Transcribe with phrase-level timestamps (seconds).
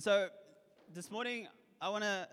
[0.00, 0.28] And so
[0.94, 1.46] this morning,
[1.78, 2.26] I want to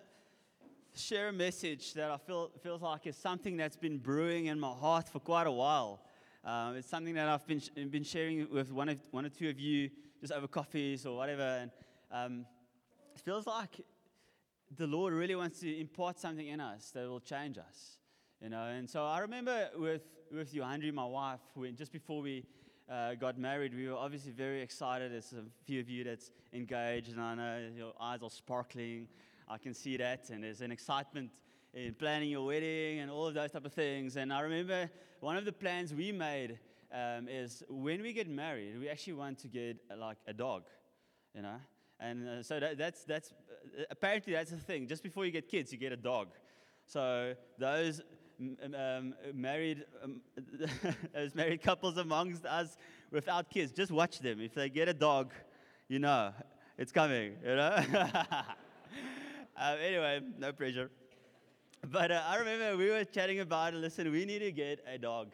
[0.95, 4.71] share a message that I feel feels like is something that's been brewing in my
[4.71, 5.99] heart for quite a while.
[6.45, 9.59] Um, it's something that I've been, been sharing with one, of, one or two of
[9.59, 9.89] you
[10.21, 11.41] just over coffees or whatever.
[11.41, 11.71] And
[12.09, 12.45] um,
[13.13, 13.81] it feels like
[14.77, 17.97] the Lord really wants to impart something in us that will change us.
[18.41, 20.03] You know, and so I remember with,
[20.33, 22.45] with Johandri, my wife, when just before we
[22.89, 25.11] uh, got married, we were obviously very excited.
[25.11, 29.07] There's a few of you that's engaged, and I know your eyes are sparkling.
[29.47, 31.31] I can see that, and there's an excitement
[31.73, 34.15] in planning your wedding and all of those type of things.
[34.15, 36.59] And I remember one of the plans we made
[36.91, 40.63] um, is when we get married, we actually want to get like a dog,
[41.35, 41.57] you know.
[41.99, 44.87] And uh, so that, that's that's uh, apparently that's the thing.
[44.87, 46.29] Just before you get kids, you get a dog.
[46.85, 48.01] So those
[48.39, 50.21] um, married um,
[51.13, 52.77] those married couples amongst us
[53.11, 54.39] without kids, just watch them.
[54.41, 55.33] If they get a dog,
[55.87, 56.33] you know
[56.77, 57.33] it's coming.
[57.43, 57.75] You know.
[59.57, 60.91] um, anyway, no pressure.
[61.91, 65.31] But uh, I remember we were chatting about, listen, we need to get a dog.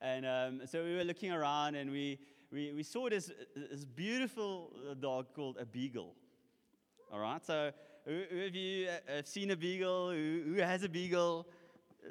[0.00, 2.18] And um, so we were looking around and we,
[2.52, 6.14] we, we saw this, this beautiful dog called a beagle.
[7.12, 7.70] All right, so
[8.04, 10.10] who of you have seen a beagle?
[10.10, 11.46] Who, who has a beagle?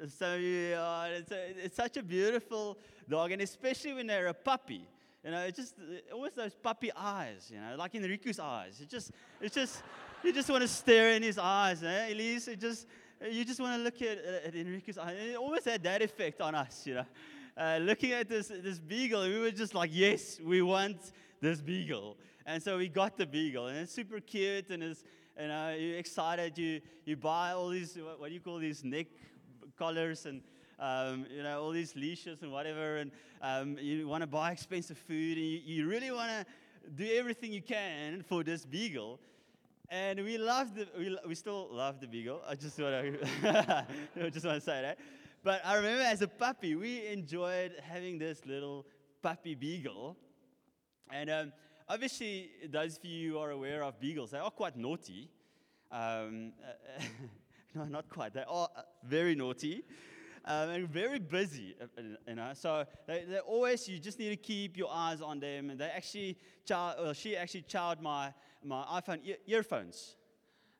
[0.08, 4.28] Some of you, oh, it's, a, it's such a beautiful dog, and especially when they're
[4.28, 4.86] a puppy.
[5.24, 5.74] You know, it's just
[6.12, 8.80] always those puppy eyes, you know, like in Riku's eyes.
[8.80, 9.82] It just, it's just,
[10.22, 12.46] you just want to stare in his eyes, eh, Elise?
[12.48, 12.86] It just,
[13.30, 15.16] you just want to look at, at Enrique's eyes.
[15.18, 17.06] It always had that effect on us, you know.
[17.56, 22.18] Uh, looking at this, this beagle, we were just like, yes, we want this beagle.
[22.44, 25.02] And so we got the beagle, and it's super cute, and it's,
[25.40, 26.56] you know, you're excited.
[26.56, 29.06] You, you buy all these, what, what do you call these neck
[29.76, 30.42] collars and,
[30.78, 33.10] um, you know, all these leashes and whatever, and
[33.42, 36.46] um, you want to buy expensive food, and you, you really want to
[36.94, 39.20] do everything you can for this beagle.
[39.88, 42.42] And we love the, we, we still love the beagle.
[42.46, 43.86] I just want to,
[44.24, 44.98] I just want to say that.
[45.44, 48.84] But I remember as a puppy, we enjoyed having this little
[49.22, 50.16] puppy beagle.
[51.12, 51.52] And um,
[51.88, 55.30] obviously, those of you who are aware of beagles, they are quite naughty.
[55.92, 56.52] Um,
[57.84, 58.32] no, not quite.
[58.32, 59.84] They are uh, very naughty.
[60.48, 62.52] Um, and very busy, uh, you know.
[62.54, 65.70] So they, they always, you just need to keep your eyes on them.
[65.70, 68.32] And they actually, chow, well, she actually chowed my,
[68.64, 70.14] my iPhone ear, earphones.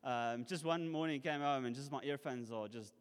[0.04, 2.92] Um, just one morning came home and just my earphones are just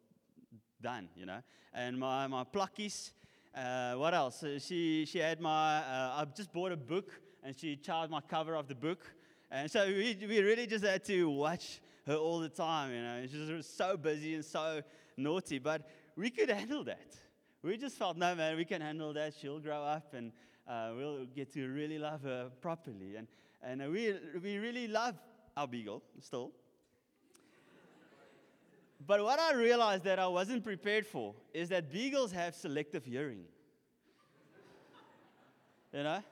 [0.82, 1.38] done, you know.
[1.72, 3.12] And my, my plakkies,
[3.54, 4.42] uh, what else?
[4.42, 7.12] Uh, she, she had my, uh, I just bought a book
[7.44, 9.08] and she chowed my cover of the book.
[9.52, 13.26] And so we, we really just had to watch her all the time, you know.
[13.26, 14.82] She was so busy and so
[15.16, 15.58] naughty.
[15.58, 17.14] But we could handle that.
[17.62, 19.34] We just felt, no, man, we can handle that.
[19.40, 20.32] She'll grow up and
[20.68, 23.16] uh, we'll get to really love her properly.
[23.16, 23.26] And,
[23.62, 25.16] and we, we really love
[25.56, 26.52] our beagle still.
[29.04, 33.44] But what I realized that I wasn't prepared for is that beagles have selective hearing.
[35.92, 36.22] you know?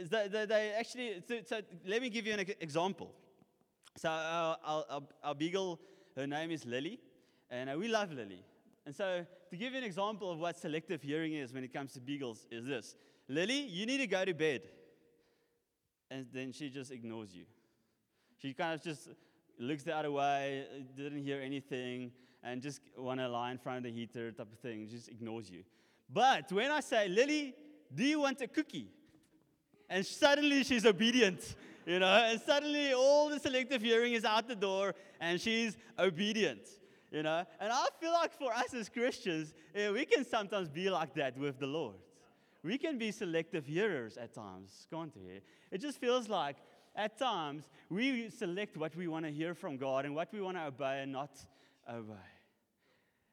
[0.00, 3.12] They, they, they actually, so, so, let me give you an example.
[3.96, 5.80] So, our, our, our, beagle,
[6.16, 7.00] her name is Lily,
[7.50, 8.44] and uh, we love Lily.
[8.84, 11.94] And so, to give you an example of what selective hearing is when it comes
[11.94, 12.94] to beagles, is this
[13.26, 14.62] Lily, you need to go to bed.
[16.10, 17.44] And then she just ignores you.
[18.40, 19.08] She kind of just
[19.58, 22.12] looks the other way, didn't hear anything,
[22.42, 25.50] and just want to lie in front of the heater type of thing, just ignores
[25.50, 25.64] you.
[26.12, 27.54] But when I say, Lily,
[27.92, 28.90] do you want a cookie?
[29.88, 31.56] And suddenly she's obedient,
[31.86, 36.66] you know, and suddenly all the selective hearing is out the door and she's obedient
[37.10, 37.44] you know?
[37.60, 41.36] And I feel like for us as Christians, eh, we can sometimes be like that
[41.38, 41.96] with the Lord.
[42.62, 45.40] We can be selective hearers at times, can't we?
[45.70, 46.56] It just feels like
[46.94, 50.56] at times we select what we want to hear from God and what we want
[50.56, 51.30] to obey and not
[51.88, 52.14] obey.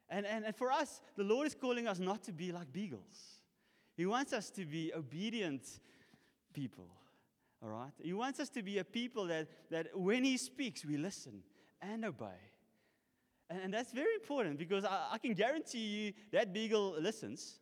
[0.08, 3.40] And, and, and for us, the Lord is calling us not to be like beagles.
[3.96, 5.62] He wants us to be obedient
[6.52, 6.88] people,
[7.64, 7.92] all right?
[8.02, 11.42] He wants us to be a people that, that when He speaks, we listen
[11.80, 12.40] and obey.
[13.48, 17.58] And, and that's very important because I, I, can guarantee you that beagle listens,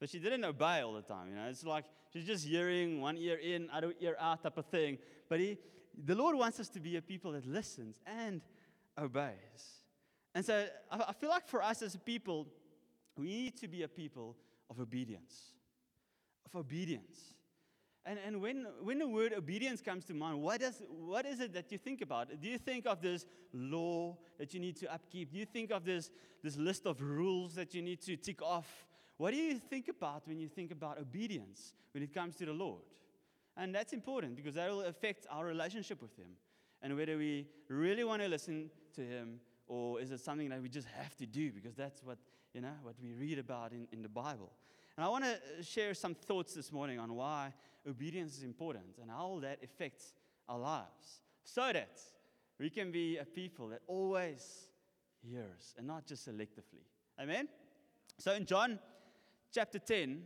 [0.00, 1.28] but she didn't obey all the time.
[1.28, 4.66] You know, it's like she's just hearing one ear in, other ear out type of
[4.66, 4.98] thing.
[5.28, 5.58] But he,
[6.04, 8.40] the Lord wants us to be a people that listens and
[8.98, 9.84] obeys.
[10.34, 12.48] And so I, I feel like for us as a people,
[13.16, 14.36] we need to be a people
[14.70, 15.52] of obedience.
[16.46, 17.37] Of obedience.
[18.08, 21.52] And, and when, when the word obedience comes to mind, what, does, what is it
[21.52, 22.28] that you think about?
[22.40, 25.30] Do you think of this law that you need to upkeep?
[25.30, 26.10] Do you think of this,
[26.42, 28.86] this list of rules that you need to tick off?
[29.18, 32.52] What do you think about when you think about obedience when it comes to the
[32.54, 32.80] Lord?
[33.58, 36.30] And that's important because that will affect our relationship with Him.
[36.80, 40.70] and whether we really want to listen to Him or is it something that we
[40.70, 42.16] just have to do because that's what,
[42.54, 44.50] you know, what we read about in, in the Bible.
[44.96, 47.52] And I want to share some thoughts this morning on why
[47.88, 50.12] obedience is important and how that affects
[50.48, 51.98] our lives so that
[52.58, 54.68] we can be a people that always
[55.22, 56.84] hears and not just selectively.
[57.20, 57.48] Amen?
[58.18, 58.78] So in John
[59.52, 60.22] chapter 10,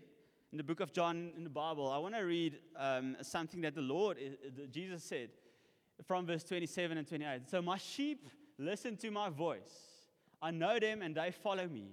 [0.52, 3.74] in the book of John in the Bible, I want to read um, something that
[3.74, 4.18] the Lord,
[4.70, 5.30] Jesus said
[6.06, 7.48] from verse 27 and 28.
[7.48, 8.28] So my sheep
[8.58, 9.60] listen to my voice.
[10.40, 11.92] I know them and they follow me.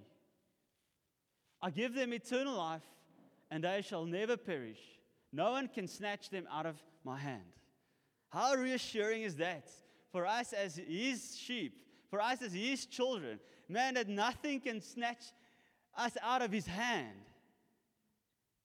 [1.62, 2.82] I give them eternal life
[3.50, 4.80] and they shall never perish.
[5.32, 7.42] No one can snatch them out of my hand.
[8.30, 9.68] How reassuring is that
[10.12, 11.74] for us as his sheep,
[12.08, 13.38] for us as his children?
[13.68, 15.22] Man, that nothing can snatch
[15.96, 17.16] us out of his hand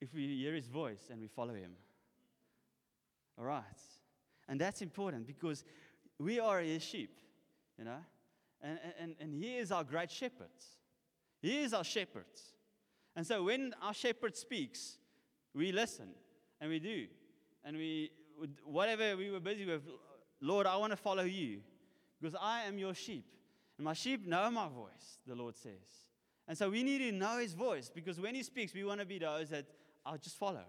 [0.01, 1.71] if we hear his voice and we follow him.
[3.37, 3.63] All right.
[4.47, 5.63] And that's important because
[6.19, 7.19] we are his sheep,
[7.77, 7.97] you know?
[8.61, 10.47] And, and, and he is our great shepherd.
[11.41, 12.25] He is our shepherd.
[13.15, 14.97] And so when our shepherd speaks,
[15.53, 16.09] we listen
[16.61, 17.05] and we do.
[17.63, 18.11] And we,
[18.63, 19.81] whatever we were busy with,
[20.41, 21.59] Lord, I want to follow you
[22.19, 23.25] because I am your sheep.
[23.77, 26.05] And my sheep know my voice, the Lord says.
[26.47, 29.05] And so we need to know his voice because when he speaks, we want to
[29.05, 29.65] be those that
[30.05, 30.65] I'll just follow.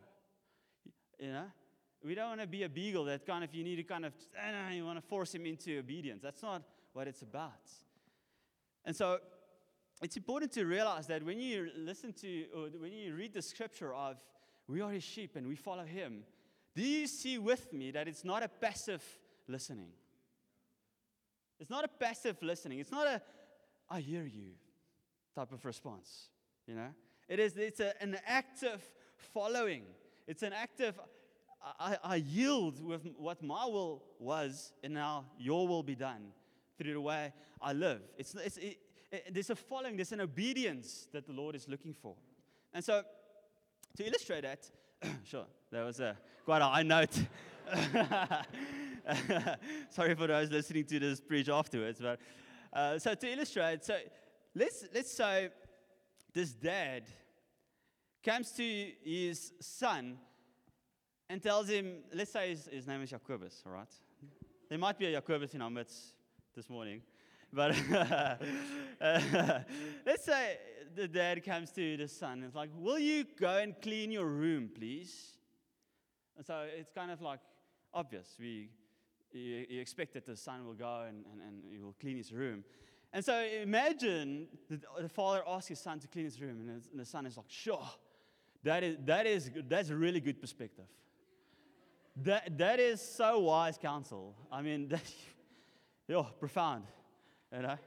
[1.21, 1.45] You know?
[2.05, 4.13] We don't want to be a beagle that kind of, you need to kind of,
[4.73, 6.23] you want to force him into obedience.
[6.23, 6.63] That's not
[6.93, 7.53] what it's about.
[8.85, 9.19] And so
[10.03, 13.93] it's important to realize that when you listen to, or when you read the scripture
[13.95, 14.17] of,
[14.69, 16.25] we are his sheep and we follow him,
[16.75, 19.03] do you see with me that it's not a passive
[19.49, 19.89] listening?
[21.59, 22.81] It's not a passive listening.
[22.81, 23.23] It's not a,
[23.89, 24.51] I hear you
[25.35, 26.29] type of response.
[26.67, 26.89] You know?
[27.29, 28.83] It is it's a, an active
[29.33, 29.85] following.
[30.27, 30.99] It's an active,
[31.79, 36.33] I, I yield with what my will was, and now your will be done
[36.77, 38.01] through the way I live.
[38.19, 38.79] It's, it's, it,
[39.11, 42.15] it, there's a following, there's an obedience that the Lord is looking for.
[42.75, 43.03] And so,
[43.97, 44.71] to illustrate that,
[45.25, 47.11] sure, that was a, quite a high note.
[49.91, 52.21] Sorry for those listening to this preach afterwards, but
[52.73, 53.97] uh, so to illustrate, so
[54.55, 55.51] let's let's say
[56.33, 57.05] this dad
[58.23, 60.19] comes to his son
[61.29, 63.93] and tells him, let's say his, his name is Jacobus, all right?
[64.69, 66.15] There might be a Jacobus in our midst
[66.55, 67.03] this morning.
[67.53, 68.37] But uh,
[70.07, 70.59] let's say
[70.95, 74.27] the dad comes to the son and it's like, Will you go and clean your
[74.27, 75.37] room, please?
[76.37, 77.41] And so it's kind of like
[77.95, 78.37] obvious.
[78.39, 78.71] We,
[79.33, 82.33] you, you expect that the son will go and, and, and he will clean his
[82.33, 82.65] room.
[83.13, 87.01] And so imagine the, the father asks his son to clean his room, and, and
[87.01, 87.87] the son is like, Sure.
[88.63, 90.87] That is, that is, that's a really good perspective.
[92.17, 94.35] That, that is so wise counsel.
[94.51, 95.03] I mean, that,
[96.09, 96.85] yo, profound.
[97.57, 97.79] You know?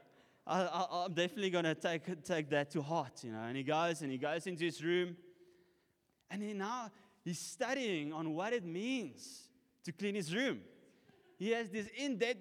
[0.47, 3.41] I, am definitely going to take, take that to heart, you know.
[3.41, 5.15] And he goes and he goes into his room.
[6.31, 6.89] And he now
[7.23, 9.49] he's studying on what it means
[9.85, 10.61] to clean his room.
[11.37, 12.39] He has this in-depth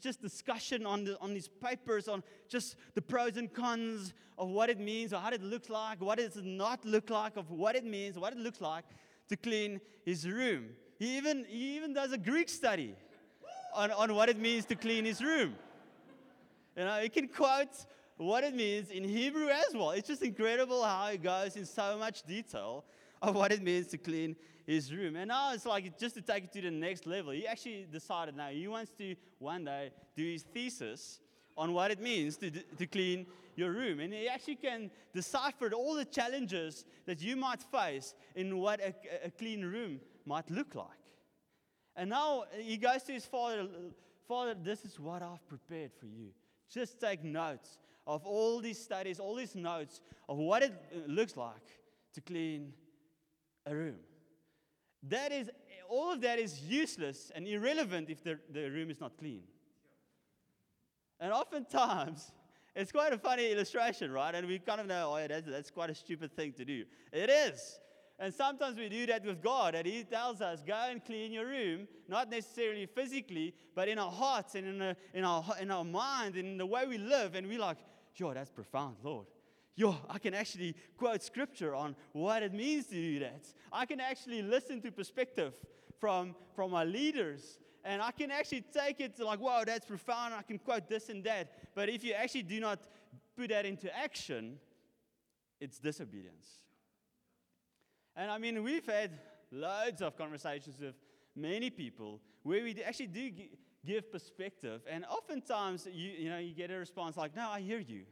[0.00, 4.70] just discussion on, the, on his papers on just the pros and cons of what
[4.70, 7.74] it means or how it looks like, what does it not look like, of what
[7.74, 8.84] it means, what it looks like
[9.28, 10.70] to clean his room.
[10.98, 12.94] He even, he even does a Greek study
[13.74, 15.56] on, on what it means to clean his room.
[16.78, 17.74] You know, he can quote
[18.18, 19.90] what it means in Hebrew as well.
[19.90, 22.84] It's just incredible how he goes in so much detail
[23.20, 25.16] of what it means to clean his room.
[25.16, 27.32] And now it's like just to take it to the next level.
[27.32, 31.18] He actually decided now he wants to one day do his thesis
[31.56, 33.98] on what it means to, to clean your room.
[33.98, 38.94] And he actually can decipher all the challenges that you might face in what a,
[39.24, 40.86] a clean room might look like.
[41.96, 43.66] And now he goes to his father,
[44.28, 46.28] Father, this is what I've prepared for you.
[46.72, 51.36] Just take notes of all these studies, all these notes of what it uh, looks
[51.36, 51.54] like
[52.14, 52.72] to clean
[53.66, 53.96] a room.
[55.02, 55.50] That is,
[55.88, 59.42] all of that is useless and irrelevant if the, the room is not clean.
[61.20, 62.32] And oftentimes,
[62.74, 64.34] it's quite a funny illustration, right?
[64.34, 66.84] And we kind of know, oh, that's, that's quite a stupid thing to do.
[67.12, 67.78] It is.
[68.18, 71.46] And sometimes we do that with God, and He tells us, go and clean your
[71.46, 75.84] room, not necessarily physically, but in our hearts and in, a, in, our, in our
[75.84, 77.36] mind and in the way we live.
[77.36, 77.78] And we're like,
[78.16, 79.26] yo, that's profound, Lord
[79.78, 83.46] yo, I can actually quote scripture on what it means to do that.
[83.72, 85.54] I can actually listen to perspective
[86.00, 87.58] from, from my leaders.
[87.84, 90.34] And I can actually take it to like, wow, that's profound.
[90.34, 91.52] I can quote this and that.
[91.76, 92.80] But if you actually do not
[93.36, 94.58] put that into action,
[95.60, 96.48] it's disobedience.
[98.18, 99.12] And I mean, we've had
[99.52, 100.96] loads of conversations with
[101.36, 103.30] many people where we actually do
[103.86, 104.82] give perspective.
[104.90, 108.02] And oftentimes, you, you know, you get a response like, no, I hear you.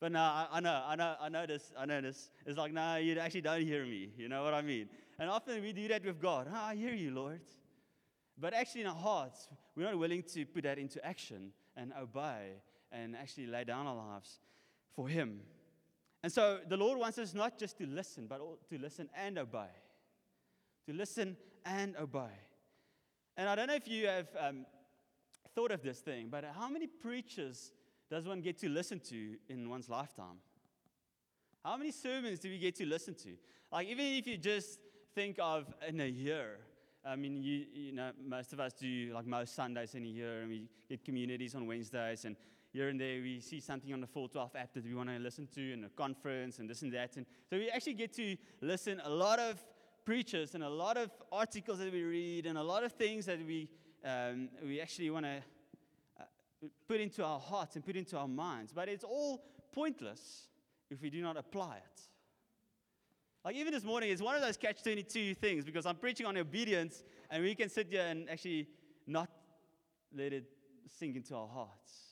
[0.00, 2.28] But no, I, I, know, I know, I know this, I know this.
[2.44, 4.10] It's like, no, you actually don't hear me.
[4.18, 4.90] You know what I mean?
[5.18, 6.48] And often we do that with God.
[6.52, 7.40] Oh, I hear you, Lord.
[8.38, 12.60] But actually, in our hearts, we're not willing to put that into action and obey
[12.92, 14.40] and actually lay down our lives
[14.94, 15.40] for Him.
[16.22, 19.70] And so the Lord wants us not just to listen, but to listen and obey.
[20.86, 22.34] To listen and obey.
[23.36, 24.66] And I don't know if you have um,
[25.54, 27.72] thought of this thing, but how many preachers
[28.10, 30.38] does one get to listen to in one's lifetime?
[31.64, 33.30] How many sermons do we get to listen to?
[33.72, 34.78] Like, even if you just
[35.14, 36.58] think of in a year,
[37.04, 40.40] I mean, you, you know, most of us do like most Sundays in a year,
[40.40, 42.36] and we get communities on Wednesdays, and
[42.76, 45.48] here and there we see something on the 412 app that we want to listen
[45.54, 47.16] to, and a conference, and this and that.
[47.16, 49.64] And so we actually get to listen a lot of
[50.04, 53.38] preachers and a lot of articles that we read, and a lot of things that
[53.46, 53.70] we,
[54.04, 55.42] um, we actually want to
[56.86, 58.74] put into our hearts and put into our minds.
[58.74, 59.42] But it's all
[59.72, 60.48] pointless
[60.90, 62.00] if we do not apply it.
[63.42, 66.36] Like, even this morning, it's one of those catch 22 things because I'm preaching on
[66.36, 68.68] obedience, and we can sit here and actually
[69.06, 69.30] not
[70.14, 70.44] let it
[70.90, 72.05] sink into our hearts.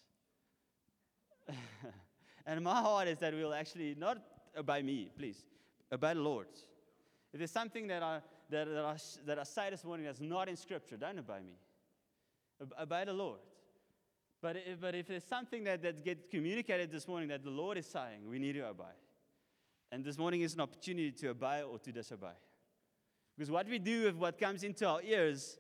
[2.46, 4.18] And my heart is that we'll actually not
[4.56, 5.44] obey me, please,
[5.92, 6.46] obey the Lord.
[7.32, 8.20] If there's something that I,
[8.50, 8.96] that, that, I,
[9.26, 11.54] that I say this morning that's not in Scripture, don't obey me.
[12.80, 13.40] Obey the Lord.
[14.40, 17.78] But if, but if there's something that, that gets communicated this morning that the Lord
[17.78, 18.84] is saying, we need to obey.
[19.90, 22.36] And this morning is an opportunity to obey or to disobey.
[23.36, 25.58] Because what we do with what comes into our ears,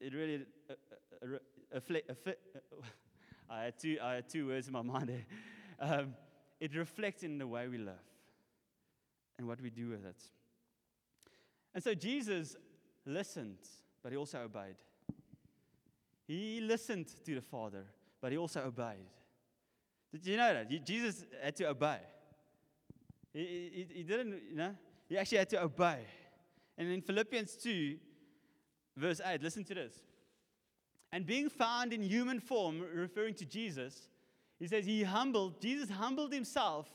[0.00, 0.46] it really.
[0.70, 0.74] Uh,
[1.22, 2.30] uh, uh,
[3.52, 5.26] I, had two, I had two words in my mind there.
[5.78, 6.14] Um,
[6.60, 7.94] it reflects in the way we live
[9.38, 10.22] and what we do with it.
[11.74, 12.56] And so Jesus
[13.04, 13.58] listened,
[14.02, 14.76] but he also obeyed.
[16.26, 17.84] He listened to the Father,
[18.20, 19.08] but he also obeyed.
[20.12, 20.84] Did you know that?
[20.84, 21.98] Jesus had to obey.
[23.32, 24.74] He, he, he didn't, you know,
[25.08, 26.00] he actually had to obey.
[26.78, 27.96] And in Philippians 2,
[28.96, 29.94] verse 8, listen to this.
[31.12, 34.08] And being found in human form, referring to Jesus,
[34.58, 36.88] he says he humbled, Jesus humbled himself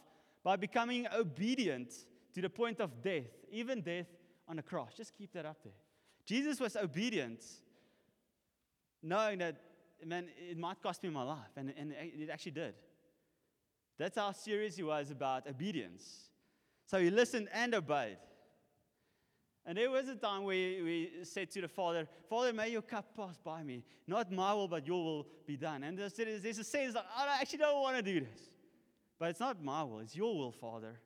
[0.44, 1.94] by becoming obedient
[2.34, 4.08] to the point of death, even death
[4.48, 4.94] on a cross.
[4.96, 5.74] Just keep that up there.
[6.26, 7.44] Jesus was obedient
[9.04, 9.56] knowing that,
[10.06, 11.52] man, it might cost me my life.
[11.56, 12.74] And, and it actually did.
[13.98, 16.30] That's how serious he was about obedience.
[16.86, 18.18] So he listened and obeyed.
[19.68, 23.14] And there was a time where we said to the Father, Father, may your cup
[23.14, 23.84] pass by me.
[24.08, 25.84] Not my will, but your will be done.
[25.84, 28.50] And there's, there's a sense that I actually don't want to do this.
[29.20, 31.02] But it's not my will, it's your will, Father.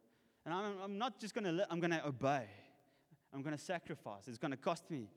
[0.45, 2.45] And I'm, I'm not just going to, I'm going to obey.
[3.33, 4.27] I'm going to sacrifice.
[4.27, 5.09] It's going to cost me.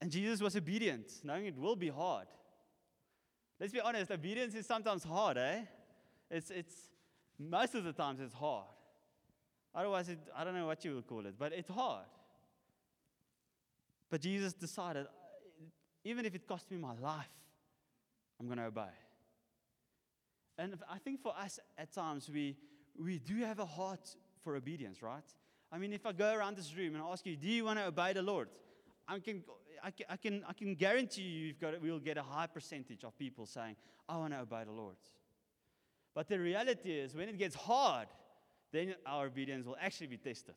[0.00, 2.28] And Jesus was obedient, knowing it will be hard.
[3.60, 5.62] Let's be honest, obedience is sometimes hard, eh?
[6.30, 6.74] It's, it's
[7.38, 8.66] most of the times it's hard.
[9.74, 12.06] Otherwise, it, I don't know what you would call it, but it's hard.
[14.10, 15.64] But Jesus decided, uh,
[16.04, 17.32] even if it cost me my life,
[18.38, 18.92] I'm going to obey.
[20.58, 22.56] And I think for us, at times, we,
[22.98, 25.24] we do have a heart for obedience, right?
[25.72, 27.78] I mean, if I go around this room and I ask you, do you want
[27.78, 28.48] to obey the Lord?
[29.08, 29.42] I can,
[29.82, 33.02] I can, I can, I can guarantee you you've got, we'll get a high percentage
[33.04, 33.76] of people saying,
[34.08, 34.96] I want to obey the Lord.
[36.14, 38.06] But the reality is, when it gets hard,
[38.72, 40.54] then our obedience will actually be tested.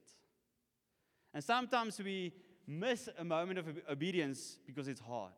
[1.33, 2.33] And sometimes we
[2.67, 5.31] miss a moment of obedience because it's hard.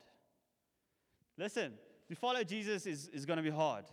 [1.38, 1.74] Listen,
[2.08, 3.86] to follow Jesus is, is going to be hard.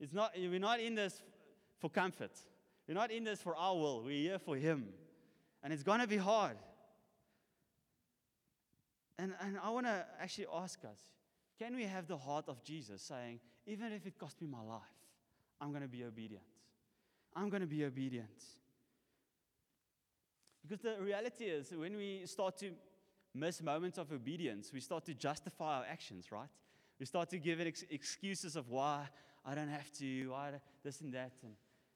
[0.00, 1.22] It's not, we're not in this
[1.78, 2.32] for comfort.
[2.88, 4.02] We're not in this for our will.
[4.02, 4.88] We're here for Him.
[5.62, 6.56] And it's going to be hard.
[9.18, 10.98] And, and I want to actually ask us
[11.58, 14.82] can we have the heart of Jesus saying, even if it costs me my life,
[15.60, 16.44] I'm going to be obedient?
[17.34, 18.44] I'm going to be obedient.
[20.66, 22.72] Because the reality is, when we start to
[23.34, 26.48] miss moments of obedience, we start to justify our actions, right?
[26.98, 29.06] We start to give ex- excuses of why
[29.44, 31.32] I don't have to, why this and that.
[31.42, 31.52] And,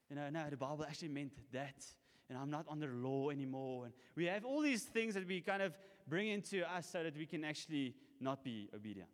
[0.09, 1.85] you know, no, the Bible actually meant that.
[2.29, 3.87] And I'm not under law anymore.
[3.87, 5.73] And we have all these things that we kind of
[6.07, 9.09] bring into us so that we can actually not be obedient.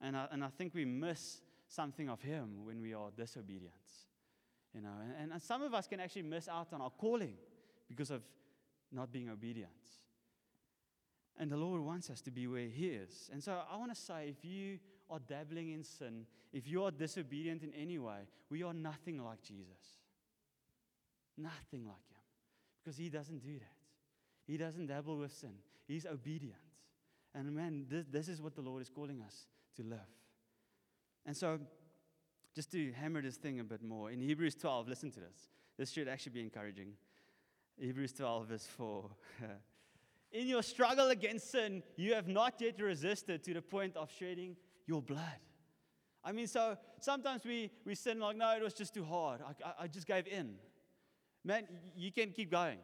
[0.00, 3.74] And I, and I think we miss something of Him when we are disobedient.
[4.74, 7.34] You know, and, and some of us can actually miss out on our calling
[7.88, 8.22] because of
[8.96, 9.70] not being obedient.
[11.38, 13.30] And the Lord wants us to be where He is.
[13.32, 14.78] And so I want to say if you
[15.10, 19.42] are dabbling in sin, if you are disobedient in any way, we are nothing like
[19.42, 19.98] Jesus.
[21.36, 22.22] Nothing like Him.
[22.82, 23.76] Because He doesn't do that.
[24.46, 25.54] He doesn't dabble with sin.
[25.86, 26.56] He's obedient.
[27.34, 29.98] And man, this, this is what the Lord is calling us to live.
[31.26, 31.58] And so,
[32.54, 35.50] just to hammer this thing a bit more, in Hebrews 12, listen to this.
[35.76, 36.92] This should actually be encouraging.
[37.78, 39.10] Hebrews 12, verse 4.
[40.32, 44.56] in your struggle against sin, you have not yet resisted to the point of shedding
[44.86, 45.40] your blood.
[46.24, 49.40] I mean, so sometimes we, we sin like, no, it was just too hard.
[49.42, 50.56] I, I, I just gave in.
[51.44, 52.78] Man, you can keep going.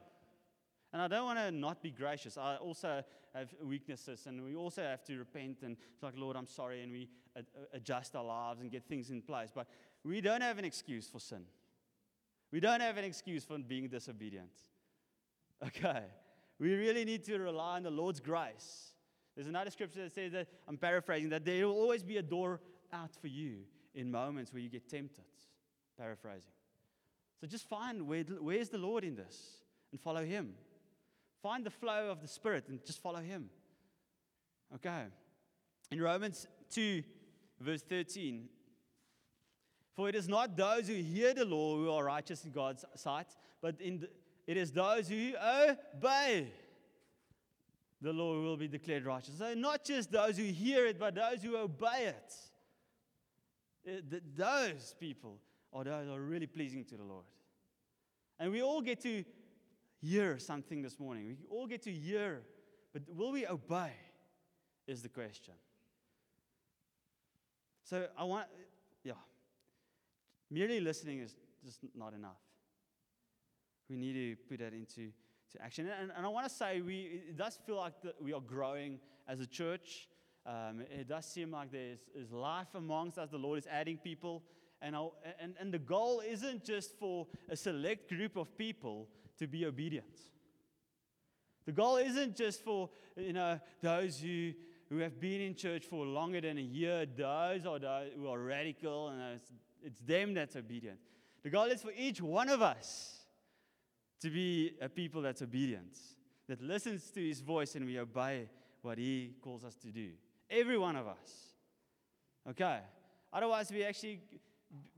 [0.92, 2.36] And I don't want to not be gracious.
[2.36, 3.02] I also
[3.34, 6.92] have weaknesses, and we also have to repent and it's like, Lord, I'm sorry, and
[6.92, 7.08] we
[7.72, 9.50] adjust our lives and get things in place.
[9.54, 9.66] But
[10.04, 11.44] we don't have an excuse for sin.
[12.50, 14.50] We don't have an excuse for being disobedient.
[15.66, 16.02] Okay.
[16.58, 18.92] We really need to rely on the Lord's grace.
[19.34, 22.60] There's another scripture that says that, I'm paraphrasing, that there will always be a door
[22.92, 23.58] out for you
[23.94, 25.24] in moments where you get tempted.
[25.98, 26.52] Paraphrasing.
[27.40, 30.54] So just find where, where's the Lord in this and follow Him.
[31.42, 33.50] Find the flow of the Spirit and just follow Him.
[34.74, 35.04] Okay.
[35.90, 37.02] In Romans 2,
[37.60, 38.48] verse 13,
[39.94, 43.26] for it is not those who hear the law who are righteous in God's sight,
[43.60, 44.08] but in the,
[44.46, 46.52] it is those who obey
[48.02, 49.38] the law will be declared righteous.
[49.38, 52.34] So, not just those who hear it, but those who obey it.
[53.86, 55.38] Uh, it those people
[55.72, 57.24] are those are really pleasing to the Lord.
[58.40, 59.24] And we all get to
[60.00, 61.26] hear something this morning.
[61.28, 62.42] We all get to hear,
[62.92, 63.92] but will we obey?
[64.88, 65.54] Is the question.
[67.84, 68.48] So I want,
[69.04, 69.12] yeah,
[70.50, 72.40] merely listening is just not enough.
[73.88, 75.12] We need to put that into
[75.52, 75.88] to action.
[76.00, 78.98] And, and I want to say, we, it does feel like the, we are growing
[79.28, 80.08] as a church.
[80.46, 83.30] Um, it does seem like there's, life amongst us.
[83.30, 84.42] The Lord is adding people.
[84.80, 84.96] And,
[85.40, 89.08] and, and the goal isn't just for a select group of people
[89.38, 90.18] to be obedient.
[91.64, 94.52] The goal isn't just for you know those who,
[94.88, 98.38] who have been in church for longer than a year, those are those who are
[98.38, 99.52] radical, and it's,
[99.82, 100.98] it's them that's obedient.
[101.44, 103.21] The goal is for each one of us
[104.22, 105.98] to be a people that's obedient,
[106.48, 108.48] that listens to his voice and we obey
[108.80, 110.10] what he calls us to do.
[110.48, 111.54] Every one of us.
[112.48, 112.80] Okay?
[113.32, 114.20] Otherwise, we're actually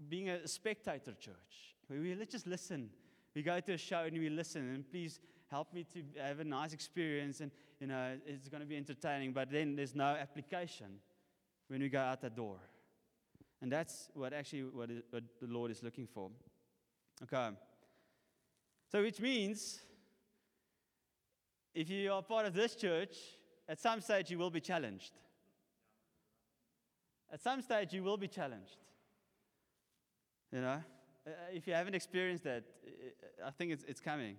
[0.08, 1.76] being a spectator church.
[1.88, 2.90] We let's just listen.
[3.34, 6.44] We go to a show and we listen, and please help me to have a
[6.44, 9.32] nice experience, and you know it's going to be entertaining.
[9.32, 10.98] But then there's no application
[11.68, 12.56] when we go out the door,
[13.60, 16.30] and that's what actually what the Lord is looking for.
[17.22, 17.54] Okay.
[18.90, 19.80] So which means,
[21.74, 23.16] if you are part of this church,
[23.68, 25.12] at some stage you will be challenged.
[27.32, 28.76] At some stage you will be challenged.
[30.52, 30.68] You know,
[31.26, 32.90] uh, uh if you haven't experienced that, uh,
[33.44, 34.36] uh, I think it's, it's coming.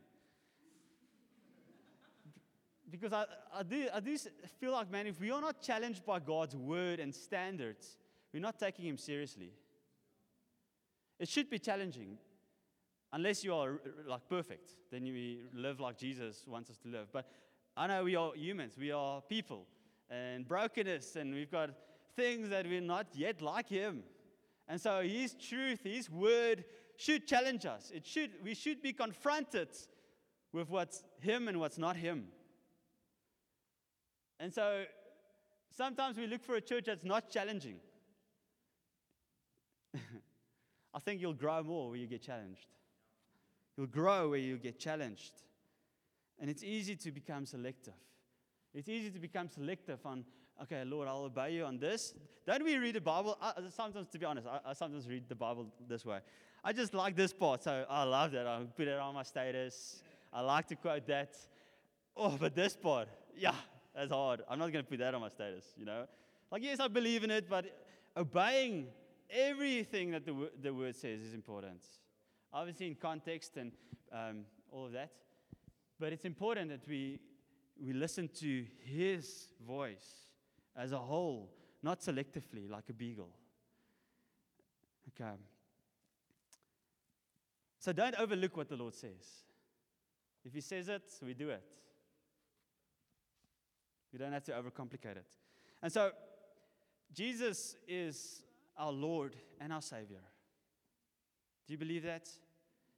[2.89, 4.17] Because I, I, do, I do
[4.59, 7.97] feel like, man, if we are not challenged by God's word and standards,
[8.31, 9.51] we're not taking Him seriously.
[11.19, 12.17] It should be challenging,
[13.15, 17.07] unless you are like perfect, then you live like Jesus wants us to live.
[17.11, 17.25] But
[17.75, 19.65] I know we are humans, we are people,
[20.09, 21.71] and brokenness, and we've got
[22.15, 24.03] things that we're not yet like Him.
[24.67, 26.65] And so his truth, his word
[26.97, 27.91] should challenge us.
[27.93, 29.69] It should, we should be confronted
[30.51, 32.25] with what's him and what's not him.
[34.39, 34.85] And so
[35.75, 37.75] sometimes we look for a church that's not challenging.
[40.93, 42.65] I think you'll grow more when you get challenged.
[43.77, 45.33] You'll grow where you get challenged.
[46.39, 47.93] And it's easy to become selective.
[48.73, 50.25] It's easy to become selective on
[50.61, 52.13] okay, Lord, I'll obey you on this.
[52.45, 53.37] Don't we read the Bible?
[53.41, 56.19] I, sometimes, to be honest, I, I, sometimes read the Bible this way.
[56.63, 58.47] I just like this part, so I love that.
[58.47, 60.01] I put it on my status.
[60.31, 61.35] I like to quote that.
[62.17, 63.07] Oh, but this part,
[63.37, 63.55] yeah,
[63.95, 64.41] that's hard.
[64.49, 66.05] I'm not going to put that on my status, you know?
[66.51, 67.65] Like, yes, I believe in it, but
[68.15, 68.87] obeying
[69.29, 71.81] everything that the, the word says is important.
[72.55, 73.71] Obviously, in context and
[74.11, 75.11] um, all of that.
[75.99, 77.19] But it's important that we,
[77.79, 80.29] we listen to his voice
[80.75, 81.51] as a whole,
[81.83, 83.29] not selectively like a beagle.
[85.09, 85.31] Okay.
[87.79, 89.43] So don't overlook what the Lord says.
[90.45, 91.75] If He says it, we do it.
[94.13, 95.25] We don't have to overcomplicate it.
[95.83, 96.11] And so,
[97.13, 98.43] Jesus is
[98.77, 100.21] our Lord and our Savior.
[101.67, 102.29] Do you believe that?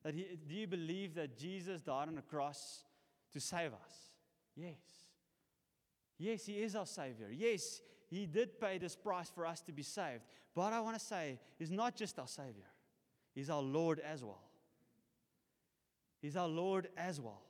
[0.08, 2.86] That he, do you believe that Jesus died on the cross
[3.34, 4.14] to save us?
[4.56, 4.80] Yes.
[6.18, 7.28] Yes, He is our Savior.
[7.30, 10.22] Yes, He did pay this price for us to be saved.
[10.56, 12.70] But I want to say, He's not just our Savior,
[13.36, 14.46] He's our Lord as well.
[16.22, 17.44] He's our Lord as well.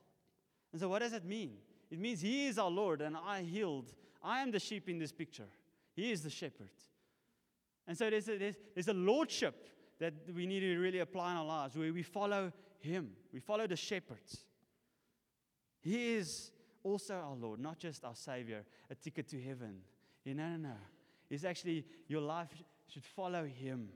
[0.72, 1.58] And so, what does that mean?
[1.91, 3.93] It means He is our Lord, and I healed.
[4.24, 5.48] I am the sheep in this picture.
[5.96, 6.72] He is the shepherd.
[7.88, 9.67] And so there's a, there's, there's a lordship
[9.99, 13.67] that we need to really apply in our lives where we follow him, we follow
[13.67, 14.45] the shepherds.
[15.81, 16.51] He is
[16.83, 19.81] also our Lord, not just our Savior, a ticket to heaven.
[20.25, 20.73] Know, no, no.
[21.29, 22.49] It's actually your life
[22.88, 23.89] should follow Him.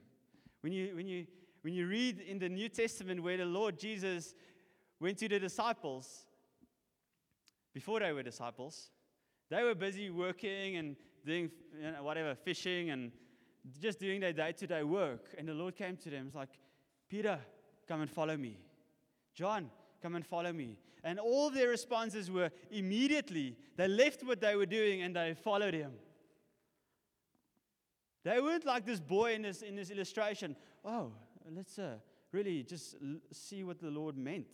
[0.61, 1.25] When you, when, you,
[1.61, 4.33] when you read in the New Testament where the Lord Jesus
[4.99, 6.25] went to the disciples,
[7.73, 8.91] before they were disciples,
[9.49, 11.49] they were busy working and doing
[11.81, 13.11] you know, whatever, fishing and
[13.79, 15.33] just doing their day to day work.
[15.37, 16.25] And the Lord came to them.
[16.27, 16.49] It's like,
[17.09, 17.39] Peter,
[17.87, 18.57] come and follow me.
[19.33, 19.69] John,
[20.01, 20.77] come and follow me.
[21.03, 25.73] And all their responses were immediately, they left what they were doing and they followed
[25.73, 25.93] him.
[28.23, 30.55] They weren't like this boy in this, in this illustration.
[30.85, 31.11] Oh,
[31.49, 31.95] let's uh,
[32.31, 34.53] really just l- see what the Lord meant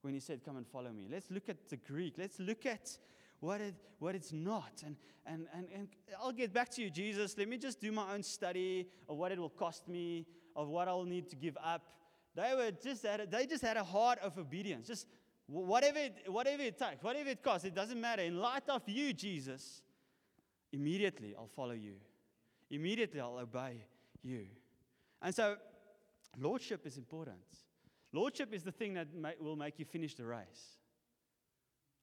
[0.00, 1.06] when he said, Come and follow me.
[1.10, 2.14] Let's look at the Greek.
[2.16, 2.96] Let's look at
[3.40, 4.82] what, it, what it's not.
[4.84, 4.96] And,
[5.26, 5.88] and, and, and
[6.20, 7.36] I'll get back to you, Jesus.
[7.36, 10.88] Let me just do my own study of what it will cost me, of what
[10.88, 11.82] I'll need to give up.
[12.34, 14.86] They, were just had a, they just had a heart of obedience.
[14.86, 15.06] Just
[15.46, 18.22] whatever it, whatever it takes, whatever it costs, it doesn't matter.
[18.22, 19.82] In light of you, Jesus,
[20.72, 21.94] immediately I'll follow you.
[22.70, 23.84] Immediately I'll obey
[24.22, 24.46] you.
[25.22, 25.56] And so,
[26.38, 27.38] lordship is important.
[28.12, 29.08] Lordship is the thing that
[29.40, 30.78] will make you finish the race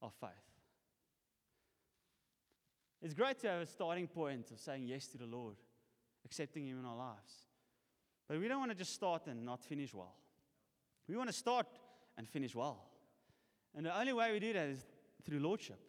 [0.02, 0.55] of faith.
[3.06, 5.58] It's great to have a starting point of saying yes to the Lord,
[6.26, 7.46] accepting Him in our lives.
[8.28, 10.16] But we don't want to just start and not finish well.
[11.08, 11.68] We want to start
[12.18, 12.84] and finish well.
[13.76, 14.80] And the only way we do that is
[15.24, 15.80] through lordship,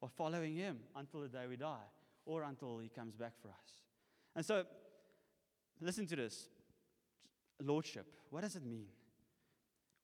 [0.00, 1.88] by following Him until the day we die
[2.24, 3.82] or until He comes back for us.
[4.36, 4.62] And so,
[5.80, 6.50] listen to this
[7.60, 8.06] lordship.
[8.30, 8.86] What does it mean?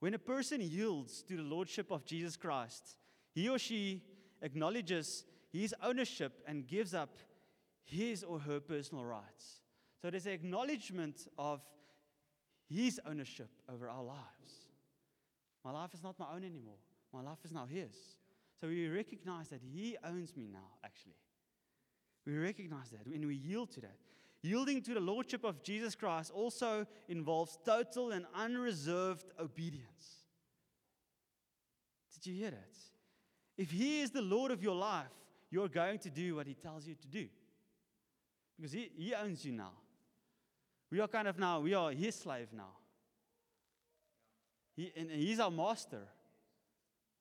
[0.01, 2.97] When a person yields to the lordship of Jesus Christ,
[3.33, 4.03] he or she
[4.43, 7.17] acknowledges his ownership and gives up
[7.85, 9.61] his or her personal rights.
[10.03, 11.63] So there's an acknowledgement of
[12.69, 14.67] his ownership over our lives.
[15.65, 16.79] My life is not my own anymore.
[17.13, 17.95] My life is now his.
[18.61, 21.17] So we recognize that he owns me now, actually.
[22.27, 23.97] We recognize that when we yield to that.
[24.43, 30.25] Yielding to the Lordship of Jesus Christ also involves total and unreserved obedience.
[32.15, 32.77] Did you hear that?
[33.57, 35.07] If He is the Lord of your life,
[35.51, 37.27] you're going to do what He tells you to do.
[38.57, 39.73] Because He, he owns you now.
[40.91, 42.73] We are kind of now, we are His slave now.
[44.77, 46.03] He, and He's our master.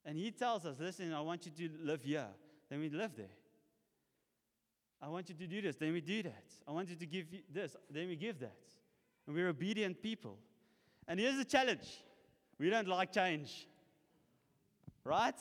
[0.05, 2.27] And He tells us, listen, I want you to live here.
[2.69, 3.35] Then we live there.
[5.01, 6.43] I want you to do this, then we do that.
[6.67, 8.57] I want you to give you this, then we give that.
[9.27, 10.38] And we're obedient people.
[11.07, 12.03] And here's the challenge
[12.57, 13.67] we don't like change,
[15.03, 15.35] right?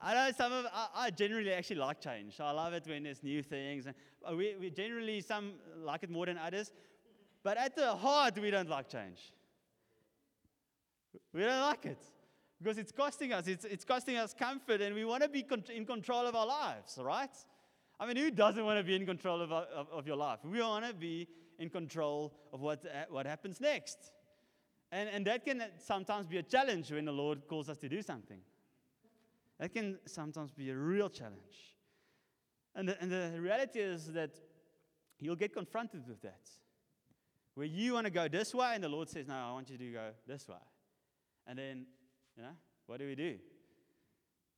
[0.00, 2.38] I know some of I, I generally actually like change.
[2.40, 3.86] I love it when there's new things.
[3.86, 6.72] Uh, we, we generally some like it more than others,
[7.42, 9.32] but at the heart we don't like change.
[11.32, 11.98] We don't like it
[12.62, 13.46] because it's costing us.
[13.46, 16.46] It's, it's costing us comfort, and we want to be con- in control of our
[16.46, 17.30] lives, right?
[17.98, 20.40] I mean, who doesn't want to be in control of, of, of your life?
[20.44, 21.28] We want to be
[21.58, 24.12] in control of what, uh, what happens next.
[24.92, 28.02] And, and that can sometimes be a challenge when the Lord calls us to do
[28.02, 28.38] something.
[29.58, 31.74] That can sometimes be a real challenge.
[32.74, 34.38] And the, and the reality is that
[35.18, 36.50] you'll get confronted with that.
[37.54, 39.78] Where you want to go this way, and the Lord says, No, I want you
[39.78, 40.56] to go this way.
[41.46, 41.86] And then,
[42.36, 42.50] you know,
[42.86, 43.36] what do we do?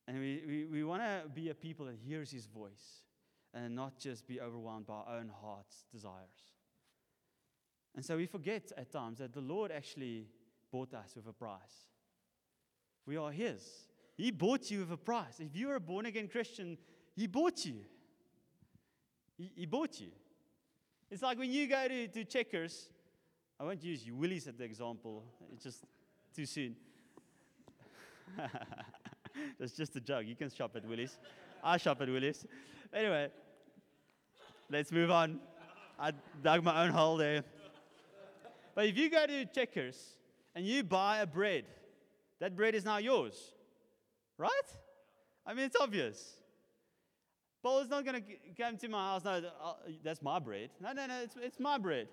[0.08, 3.02] And we, we, we want to be a people that hears his voice
[3.54, 6.54] and not just be overwhelmed by our own heart's desires.
[7.94, 10.26] And so we forget at times that the Lord actually
[10.70, 11.88] bought us with a price.
[13.06, 13.87] We are His.
[14.18, 15.38] He bought you with a price.
[15.38, 16.76] If you are a born again Christian,
[17.16, 17.76] He bought you.
[19.38, 20.08] He, he bought you.
[21.08, 22.90] It's like when you go to, to Checkers,
[23.58, 25.84] I won't use you, Woolies as the example, it's just
[26.34, 26.74] too soon.
[29.58, 30.26] That's just a joke.
[30.26, 31.16] You can shop at Woolies.
[31.62, 32.44] I shop at Woolies.
[32.92, 33.28] Anyway,
[34.68, 35.38] let's move on.
[35.98, 37.44] I dug my own hole there.
[38.74, 40.16] But if you go to Checkers
[40.56, 41.64] and you buy a bread,
[42.40, 43.54] that bread is now yours,
[44.38, 44.50] right?
[45.46, 46.34] I mean, it's obvious.
[47.62, 49.24] Paul is not going to come to my house.
[49.24, 49.72] No, uh,
[50.04, 50.70] that's my bread.
[50.80, 52.08] No, no, no, it's, it's my bread.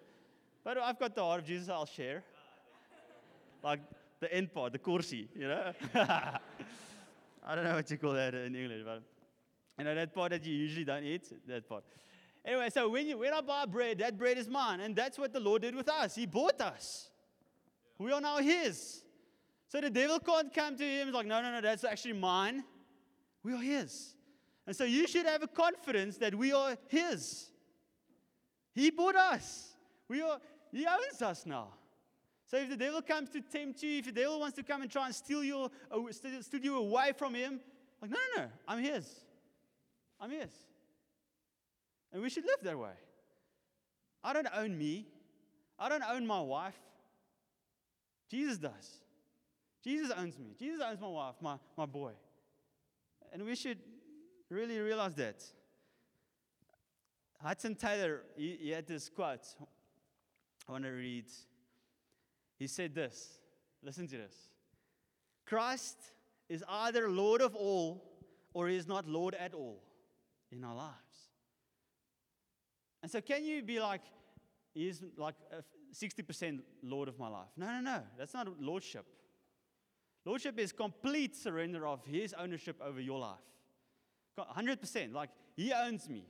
[0.64, 2.24] But I've got the heart of Jesus, I'll share.
[3.64, 3.80] Like
[4.20, 5.72] the end part, the korsie, you know?
[5.94, 9.04] I don't know what you call that in English, but
[9.78, 11.84] you know, that part that you usually don't eat, that part.
[12.44, 14.80] Anyway, so when, you, when I buy bread, that bread is mine.
[14.80, 16.16] And that's what the Lord did with us.
[16.16, 17.10] He bought us.
[17.98, 19.05] We are now His.
[19.76, 21.08] So the devil can't come to Him.
[21.08, 22.64] He's like, no, no, no, that's actually mine.
[23.44, 24.16] We are His.
[24.66, 27.50] And so you should have a confidence that we are His.
[28.74, 29.74] He bought us.
[30.08, 30.40] We are,
[30.72, 31.74] he owns us now.
[32.46, 34.90] So if the devil comes to tempt you, if the devil wants to come and
[34.90, 35.70] try and steal you,
[36.12, 37.60] steal you away from him,
[38.02, 39.06] like, no, no, no, I'm his.
[40.22, 40.52] I'm his.
[42.14, 42.96] And we should live that way.
[44.24, 45.06] I don't own me.
[45.78, 46.80] I don't own my wife.
[48.32, 49.02] Jesus does.
[49.86, 50.56] Jesus owns me.
[50.58, 52.14] Jesus owns my wife, my, my boy.
[53.32, 53.78] And we should
[54.50, 55.44] really realize that.
[57.40, 59.46] Hudson Taylor, he, he had this quote
[60.68, 61.26] I want to read.
[62.58, 63.40] He said this
[63.84, 64.36] listen to this
[65.46, 65.98] Christ
[66.50, 68.04] is either Lord of all
[68.54, 69.84] or he is not Lord at all
[70.52, 70.96] in our lives.
[73.04, 74.02] And so, can you be like,
[74.74, 75.36] is like
[75.94, 77.50] 60% Lord of my life?
[77.56, 78.02] No, no, no.
[78.18, 79.06] That's not lordship.
[80.26, 83.38] Lordship is complete surrender of his ownership over your life.
[84.38, 85.14] 100%.
[85.14, 86.26] Like, he owns me.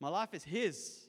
[0.00, 1.08] My life is his.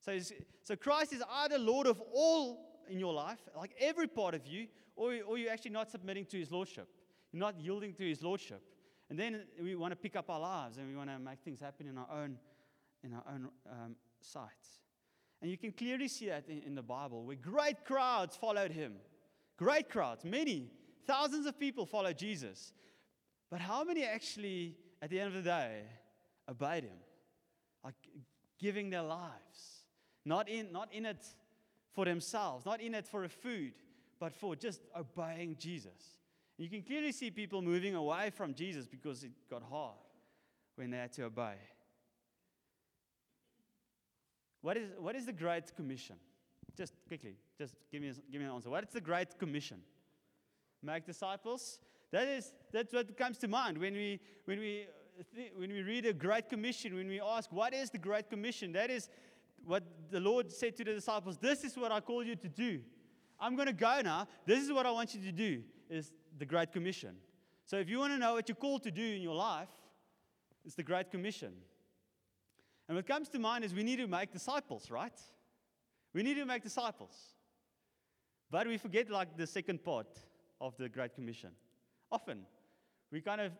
[0.00, 0.18] So,
[0.62, 4.66] so Christ is either Lord of all in your life, like every part of you,
[4.96, 6.88] or, or you're actually not submitting to his lordship.
[7.32, 8.62] You're not yielding to his lordship.
[9.10, 11.60] And then we want to pick up our lives and we want to make things
[11.60, 12.36] happen in our own,
[13.02, 14.50] in our own um, sight.
[15.40, 18.94] And you can clearly see that in, in the Bible, where great crowds followed him.
[19.56, 20.70] Great crowds, many,
[21.06, 22.72] thousands of people followed Jesus.
[23.50, 25.82] But how many actually, at the end of the day,
[26.48, 26.98] obeyed him?
[27.84, 27.94] Like
[28.58, 29.84] giving their lives.
[30.24, 31.24] Not in, not in it
[31.92, 33.74] for themselves, not in it for a food,
[34.18, 36.16] but for just obeying Jesus.
[36.56, 39.94] And you can clearly see people moving away from Jesus because it got hard
[40.76, 41.56] when they had to obey.
[44.62, 46.16] What is, what is the Great Commission?
[46.76, 48.70] Just quickly, just give me, give me an answer.
[48.70, 49.80] What is the Great Commission?
[50.82, 51.78] Make disciples.
[52.10, 54.86] That is, that's what comes to mind when we, when we,
[55.56, 58.72] when we read a Great Commission, when we ask, what is the Great Commission?
[58.72, 59.08] That is
[59.64, 62.80] what the Lord said to the disciples, This is what I call you to do.
[63.40, 64.26] I'm going to go now.
[64.46, 67.16] This is what I want you to do, is the Great Commission.
[67.66, 69.68] So if you want to know what you're called to do in your life,
[70.64, 71.52] it's the Great Commission.
[72.88, 75.18] And what comes to mind is we need to make disciples, right?
[76.12, 77.14] We need to make disciples.
[78.54, 80.06] But we forget like the second part
[80.60, 81.50] of the Great Commission.
[82.12, 82.46] Often,
[83.10, 83.50] we kind of,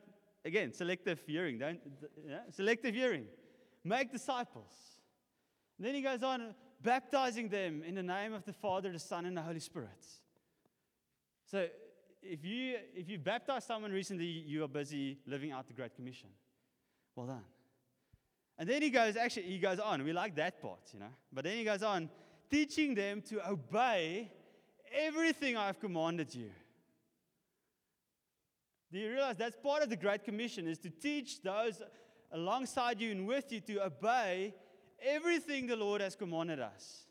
[0.45, 1.81] again, selective hearing, don't,
[2.25, 2.43] yeah?
[2.53, 3.27] selective hearing.
[3.83, 4.73] Make disciples.
[5.77, 9.27] And then he goes on, baptizing them in the name of the Father, the Son,
[9.27, 10.07] and the Holy Spirit.
[11.51, 11.67] So
[12.23, 16.29] if you if you baptize someone recently, you are busy living out the Great Commission.
[17.17, 17.45] Well done.
[18.59, 20.05] And then he goes, actually, he goes on.
[20.05, 21.15] We like that part, you know.
[21.33, 22.09] But then he goes on,
[22.49, 24.31] teaching them to obey
[24.95, 26.51] everything I've commanded you.
[28.93, 31.83] Do you realize that's part of the Great Commission is to teach those
[32.33, 34.55] alongside you and with you to obey
[35.01, 37.05] everything the Lord has commanded us.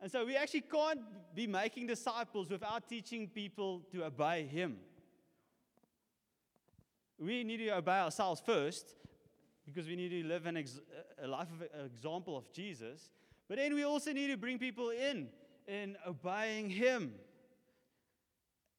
[0.00, 1.00] And so we actually can't
[1.34, 4.76] be making disciples without teaching people to obey Him.
[7.18, 8.94] We need to obey ourselves first
[9.64, 10.80] because we need to live an ex-
[11.22, 13.08] a life of example of Jesus.
[13.48, 15.28] But then we also need to bring people in
[15.66, 17.12] in obeying Him.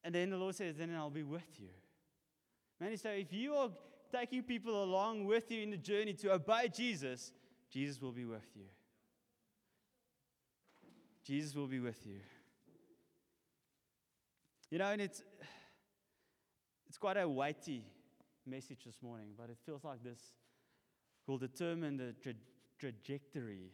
[0.03, 1.69] And then the Lord says, Then I'll be with you.
[2.79, 3.69] Man, so if you are
[4.11, 7.31] taking people along with you in the journey to obey Jesus,
[7.71, 8.65] Jesus will be with you.
[11.25, 12.19] Jesus will be with you.
[14.69, 15.23] You know, and it's
[16.87, 17.83] it's quite a weighty
[18.45, 20.19] message this morning, but it feels like this
[21.27, 22.33] will determine the tra-
[22.79, 23.71] trajectory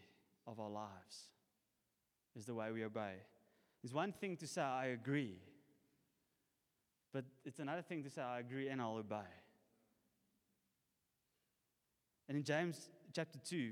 [0.47, 1.29] of our lives.
[2.35, 3.15] Is the way we obey.
[3.83, 5.35] It's one thing to say I agree,
[7.11, 9.17] but it's another thing to say I agree and I'll obey.
[12.29, 13.71] And in James chapter 2,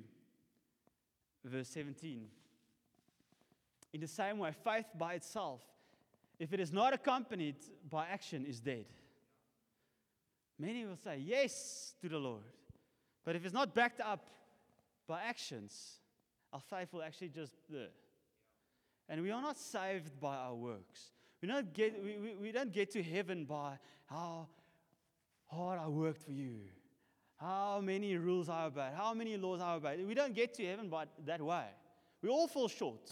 [1.45, 2.25] verse 17,
[3.93, 5.61] in the same way, faith by itself,
[6.37, 7.55] if it is not accompanied
[7.89, 8.85] by action, is dead.
[10.59, 12.43] Many will say yes to the Lord,
[13.23, 14.25] but if it's not backed up
[15.07, 16.01] by actions,
[16.51, 17.53] our faith will actually just.
[19.09, 21.11] And we are not saved by our works.
[21.41, 24.47] We don't, get, we, we, we don't get to heaven by how
[25.47, 26.59] hard I worked for you,
[27.37, 30.05] how many rules I obeyed, how many laws I obeyed.
[30.05, 31.65] We don't get to heaven by that way.
[32.21, 33.11] We all fall short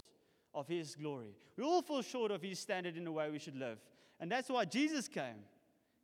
[0.54, 1.36] of His glory.
[1.56, 3.80] We all fall short of His standard in the way we should live.
[4.20, 5.46] And that's why Jesus came,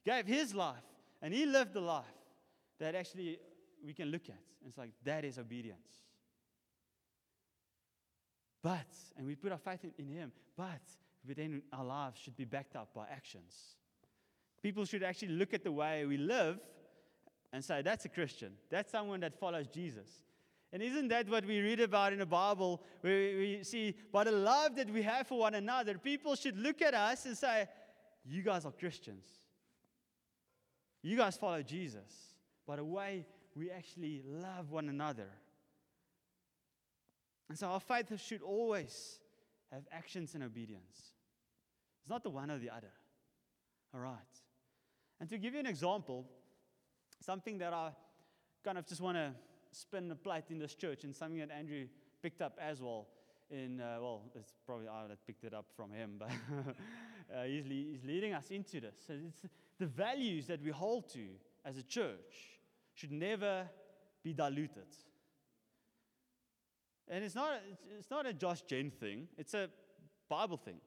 [0.05, 0.83] gave His life,
[1.21, 2.05] and He lived the life
[2.79, 3.39] that actually
[3.85, 4.39] we can look at.
[4.61, 5.87] And it's like, that is obedience.
[8.63, 10.79] But, and we put our faith in, in Him, but
[11.35, 13.75] then our lives should be backed up by actions.
[14.63, 16.59] People should actually look at the way we live
[17.51, 18.53] and say, That's a Christian.
[18.69, 20.07] That's someone that follows Jesus.
[20.71, 24.31] And isn't that what we read about in the Bible, where we see, by the
[24.31, 27.67] love that we have for one another, people should look at us and say,
[28.25, 29.25] You guys are Christians.
[31.03, 32.35] You guys follow Jesus.
[32.65, 35.27] By the way we actually love one another.
[37.49, 39.19] And so our faith should always
[39.71, 41.13] have actions and obedience.
[42.01, 42.91] It's not the one or the other.
[43.93, 44.17] All right.
[45.19, 46.25] And to give you an example,
[47.21, 47.91] something that I
[48.63, 49.33] kind of just want to
[49.71, 51.87] spin a plate in this church and something that Andrew
[52.21, 53.07] picked up as well.
[53.49, 56.29] In, uh, well, it's probably I that picked it up from him, but
[57.35, 58.95] uh, he's, le- he's leading us into this.
[59.05, 61.25] So it's the values that we hold to
[61.65, 62.59] as a church
[62.95, 63.67] should never
[64.23, 64.87] be diluted.
[67.09, 67.61] And it's not,
[67.97, 69.69] it's not a Josh Gen thing, it's a
[70.29, 70.77] Bible thing.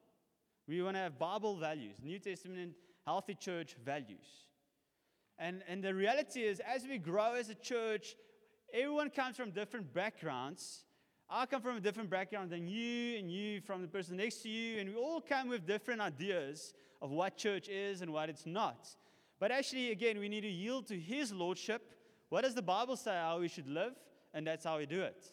[0.67, 2.73] We want to have Bible values, New Testament,
[3.05, 4.27] healthy church values.
[5.39, 8.17] And, and the reality is, as we grow as a church,
[8.73, 10.85] everyone comes from different backgrounds.
[11.29, 14.49] I come from a different background than you, and you from the person next to
[14.49, 18.47] you, and we all come with different ideas of what church is and what it's
[18.47, 18.89] not.
[19.39, 21.93] But actually, again, we need to yield to His Lordship.
[22.31, 23.93] What does the Bible say how we should live?
[24.33, 25.31] And that's how we do it.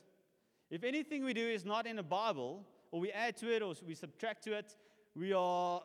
[0.73, 3.75] If anything we do is not in the Bible, or we add to it, or
[3.85, 4.75] we subtract to it,
[5.15, 5.83] we are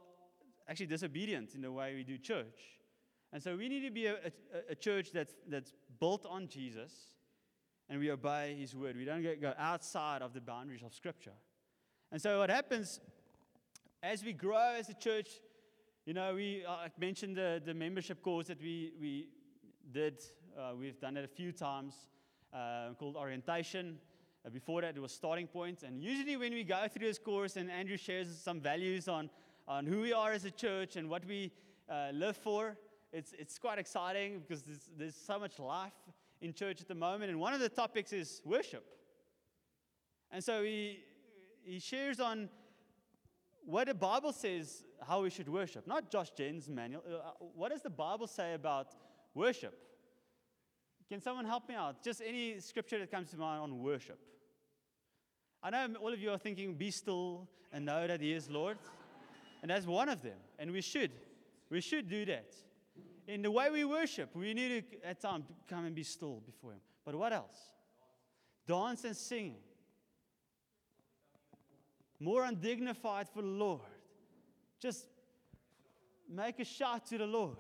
[0.67, 2.59] actually disobedient in the way we do church.
[3.31, 6.91] And so we need to be a, a, a church that's, that's built on Jesus
[7.91, 8.97] and we obey his word.
[8.97, 11.37] We don't go outside of the boundaries of Scripture.
[12.11, 12.99] And so what happens
[14.03, 15.29] as we grow as a church,
[16.07, 19.29] you know, we I mentioned the, the membership course that we, we
[19.93, 20.23] did.
[20.59, 21.95] Uh, we've done it a few times
[22.55, 23.99] uh, called orientation.
[24.45, 25.83] Uh, before that, it was starting point.
[25.83, 29.31] And usually, when we go through this course and Andrew shares some values on,
[29.67, 31.53] on who we are as a church and what we
[31.89, 32.77] uh, live for,
[33.13, 35.93] it's, it's quite exciting because there's, there's so much life
[36.41, 37.31] in church at the moment.
[37.31, 38.85] And one of the topics is worship.
[40.31, 41.01] And so he,
[41.65, 42.49] he shares on
[43.65, 47.03] what the Bible says how we should worship, not Josh Gen's manual.
[47.07, 48.89] Uh, what does the Bible say about
[49.35, 49.88] worship?
[51.09, 52.03] Can someone help me out?
[52.03, 54.19] Just any scripture that comes to mind on worship.
[55.63, 58.79] I know all of you are thinking, be still and know that He is Lord.
[59.63, 60.37] and that's one of them.
[60.59, 61.11] And we should.
[61.71, 62.55] We should do that.
[63.27, 66.73] In the way we worship, we need to, at times, come and be still before
[66.73, 66.81] Him.
[67.05, 67.59] But what else?
[68.67, 69.57] Dance and singing.
[72.21, 73.81] More undignified for the Lord.
[74.81, 75.07] Just
[76.29, 77.57] make a shout to the Lord.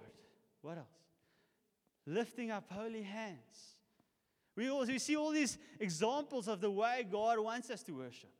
[0.62, 0.97] What else?
[2.08, 3.76] Lifting up holy hands.
[4.56, 8.30] We, also, we see all these examples of the way God wants us to worship.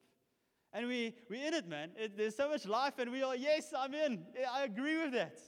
[0.72, 1.90] And we, we're in it, man.
[1.94, 4.24] It, there's so much life, and we are, yes, I'm in.
[4.50, 5.38] I agree with that.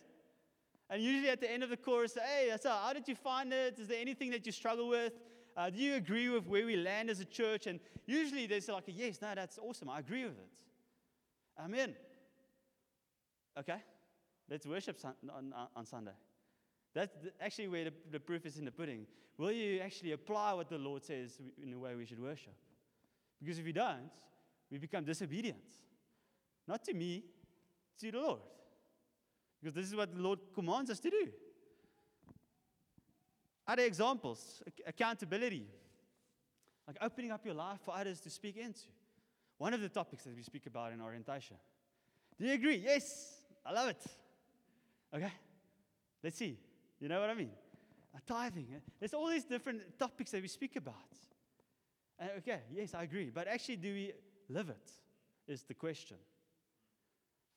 [0.90, 3.78] And usually at the end of the course, hey, so how did you find it?
[3.78, 5.14] Is there anything that you struggle with?
[5.56, 7.66] Uh, do you agree with where we land as a church?
[7.66, 9.88] And usually there's like a yes, no, that's awesome.
[9.88, 10.48] I agree with it.
[11.58, 11.94] I'm in.
[13.58, 13.82] Okay,
[14.50, 16.12] let's worship on, on Sunday.
[16.94, 19.06] That's actually where the, the proof is in the pudding.
[19.38, 22.54] Will you actually apply what the Lord says in the way we should worship?
[23.40, 24.10] Because if you don't,
[24.70, 25.62] we become disobedient.
[26.66, 27.24] Not to me,
[28.00, 28.40] to the Lord.
[29.60, 31.28] Because this is what the Lord commands us to do.
[33.66, 35.66] Other examples accountability,
[36.86, 38.88] like opening up your life for others to speak into.
[39.58, 41.56] One of the topics that we speak about in orientation.
[42.38, 42.76] Do you agree?
[42.76, 44.02] Yes, I love it.
[45.14, 45.32] Okay,
[46.22, 46.58] let's see.
[47.00, 47.50] You know what I mean?
[48.14, 48.66] A tithing.
[48.98, 50.94] There's all these different topics that we speak about.
[52.18, 53.30] And okay, yes, I agree.
[53.32, 54.12] But actually, do we
[54.48, 54.90] live it?
[55.48, 56.18] Is the question.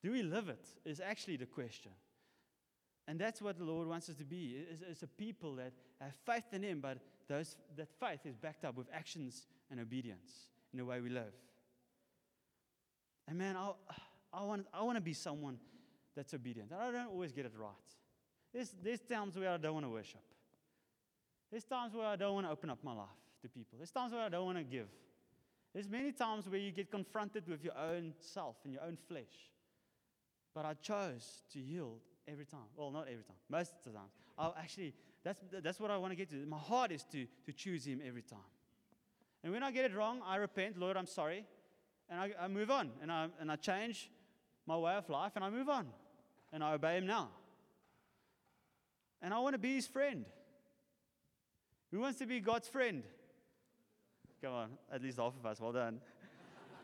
[0.02, 0.66] Do we live it?
[0.86, 1.92] Is actually the question.
[3.08, 4.66] And that's what the Lord wants us to be.
[4.90, 8.78] It's, a people that have faith in Him, but those, that faith is backed up
[8.78, 10.32] with actions and obedience
[10.72, 11.34] in the way we live.
[13.28, 13.72] And man, I,
[14.34, 15.58] I, want, I want to be someone
[16.16, 16.72] that's obedient.
[16.72, 17.70] I don't always get it right.
[18.54, 20.22] There's, there's times where I don't want to worship.
[21.50, 23.08] There's times where I don't want to open up my life
[23.42, 23.78] to people.
[23.78, 24.88] There's times where I don't want to give.
[25.74, 29.52] There's many times where you get confronted with your own self and your own flesh.
[30.54, 32.68] But I chose to yield every time.
[32.76, 34.10] Well, not every time, most of the time.
[34.38, 34.94] I actually,
[35.24, 36.36] that's, that's what I want to get to.
[36.46, 38.40] My heart is to, to choose Him every time.
[39.44, 41.46] And when I get it wrong, I repent, Lord, I'm sorry.
[42.10, 42.92] And I, I move on.
[43.02, 44.10] And I, and I change
[44.66, 45.88] my way of life and I move on.
[46.52, 47.30] And I obey Him now.
[49.24, 50.26] And I want to be His friend.
[51.92, 53.04] Who wants to be God's friend?
[54.42, 55.62] Come on, at least half of us.
[55.62, 56.02] Well done.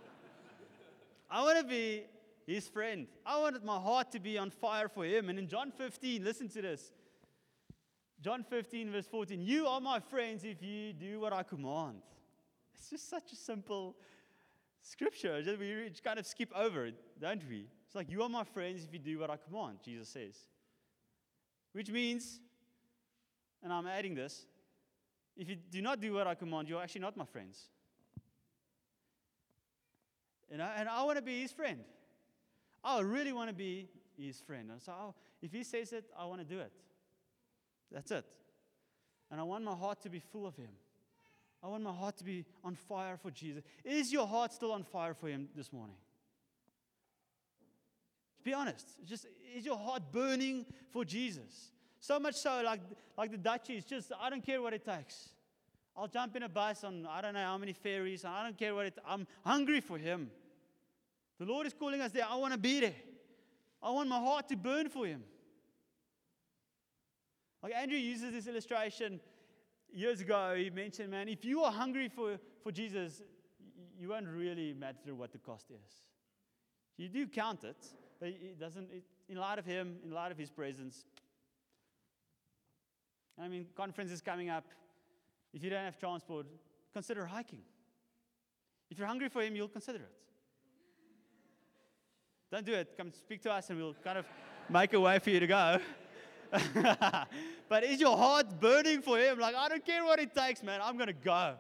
[1.32, 2.04] I want to be
[2.50, 3.08] his friend.
[3.26, 5.30] I wanted my heart to be on fire for him.
[5.30, 6.92] And in John 15, listen to this.
[8.22, 12.02] John 15, verse 14 You are my friends if you do what I command.
[12.76, 13.96] It's just such a simple
[14.82, 15.42] scripture.
[15.42, 17.68] Just, we kind of skip over it, don't we?
[17.86, 20.36] It's like, You are my friends if you do what I command, Jesus says.
[21.74, 22.40] Which means,
[23.64, 24.46] and I'm adding this,
[25.38, 27.70] if you do not do what I command, you're actually not my friends.
[30.52, 31.80] You know, and I want to be his friend.
[32.84, 34.72] I really want to be his friend.
[34.72, 36.72] And so oh, if he says it, I want to do it.
[37.92, 38.26] That's it.
[39.32, 40.72] And I want my heart to be full of him.
[41.62, 43.64] I want my heart to be on fire for Jesus.
[43.84, 45.96] Is your heart still on fire for him this morning?
[48.44, 48.88] Be honest.
[49.06, 49.26] Just
[49.56, 51.72] is your heart burning for Jesus?
[52.00, 52.82] So much so, like,
[53.18, 55.30] like the Dutchies, just I don't care what it takes.
[55.96, 58.74] I'll jump in a bus on I don't know how many ferries, I don't care
[58.74, 60.32] what it I'm hungry for him.
[61.40, 62.26] The Lord is calling us there.
[62.30, 62.96] I want to be there.
[63.82, 65.24] I want my heart to burn for him.
[67.62, 69.20] Like Andrew uses this illustration
[69.94, 70.56] years ago.
[70.56, 73.22] He mentioned, man, if you are hungry for, for Jesus,
[73.98, 76.02] you won't really matter what the cost is.
[76.98, 77.88] You do count it,
[78.20, 81.06] but it doesn't, it, in light of him, in light of his presence.
[83.42, 84.66] I mean, conference is coming up.
[85.54, 86.46] If you don't have transport,
[86.94, 87.62] consider hiking.
[88.92, 90.12] If you're hungry for him, you'll consider it.
[92.52, 92.98] Don't do it.
[92.98, 94.26] Come speak to us and we'll kind of
[94.70, 95.80] make a way for you to go.
[97.70, 99.38] but is your heart burning for him?
[99.40, 100.80] Like, I don't care what it takes, man.
[100.84, 101.56] I'm going to go.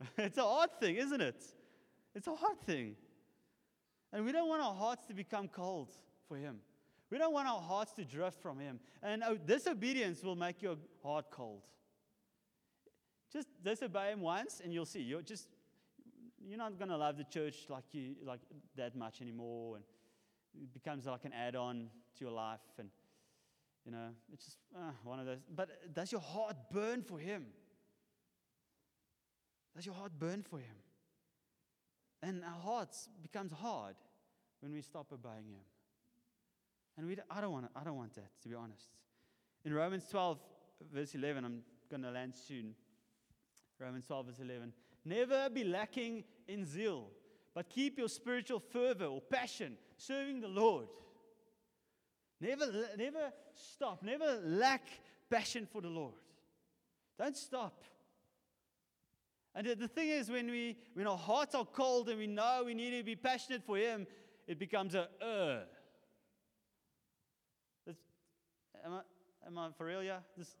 [0.18, 1.42] it's a hard thing, isn't it?
[2.14, 2.96] It's a hard thing.
[4.16, 5.90] And we don't want our hearts to become cold
[6.26, 6.56] for him.
[7.10, 8.80] We don't want our hearts to drift from him.
[9.02, 11.60] And oh, disobedience will make your heart cold.
[13.30, 15.02] Just disobey him once and you'll see.
[15.02, 15.48] You're just
[16.48, 18.40] you're not going to love the church like you like
[18.74, 19.84] that much anymore and
[20.62, 22.88] it becomes like an add-on to your life and
[23.84, 27.46] you know it's just uh, one of those but does your heart burn for him
[29.74, 30.76] does your heart burn for him
[32.22, 33.96] and our hearts becomes hard
[34.66, 35.64] when we stop obeying him
[36.98, 38.88] and we i don't want i don't want that to be honest
[39.64, 40.38] in romans 12
[40.92, 42.74] verse 11 i'm going to land soon
[43.80, 44.72] romans 12 verse 11
[45.06, 47.06] Never be lacking in zeal,
[47.54, 50.88] but keep your spiritual fervor or passion serving the Lord.
[52.40, 52.66] Never,
[52.98, 54.02] never stop.
[54.02, 54.82] Never lack
[55.30, 56.14] passion for the Lord.
[57.16, 57.84] Don't stop.
[59.54, 62.74] And the thing is, when, we, when our hearts are cold and we know we
[62.74, 64.08] need to be passionate for Him,
[64.46, 65.60] it becomes a uh.
[68.84, 70.02] am, I, am I for real?
[70.02, 70.18] Yeah?
[70.36, 70.56] This,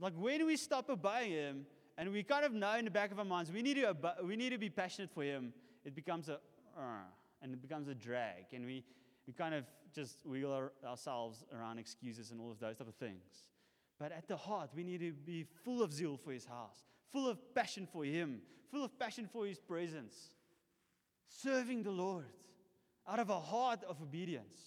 [0.00, 3.18] like, when we stop obeying Him, and we kind of know in the back of
[3.18, 5.52] our minds we need to, we need to be passionate for Him,
[5.84, 6.34] it becomes a,
[6.76, 7.04] uh,
[7.42, 8.46] and it becomes a drag.
[8.52, 8.84] And we,
[9.26, 12.94] we kind of just wiggle our, ourselves around excuses and all of those type of
[12.96, 13.48] things.
[13.98, 17.28] But at the heart, we need to be full of zeal for His house, full
[17.28, 18.40] of passion for Him,
[18.70, 20.30] full of passion for His presence,
[21.28, 22.26] serving the Lord
[23.08, 24.58] out of a heart of obedience,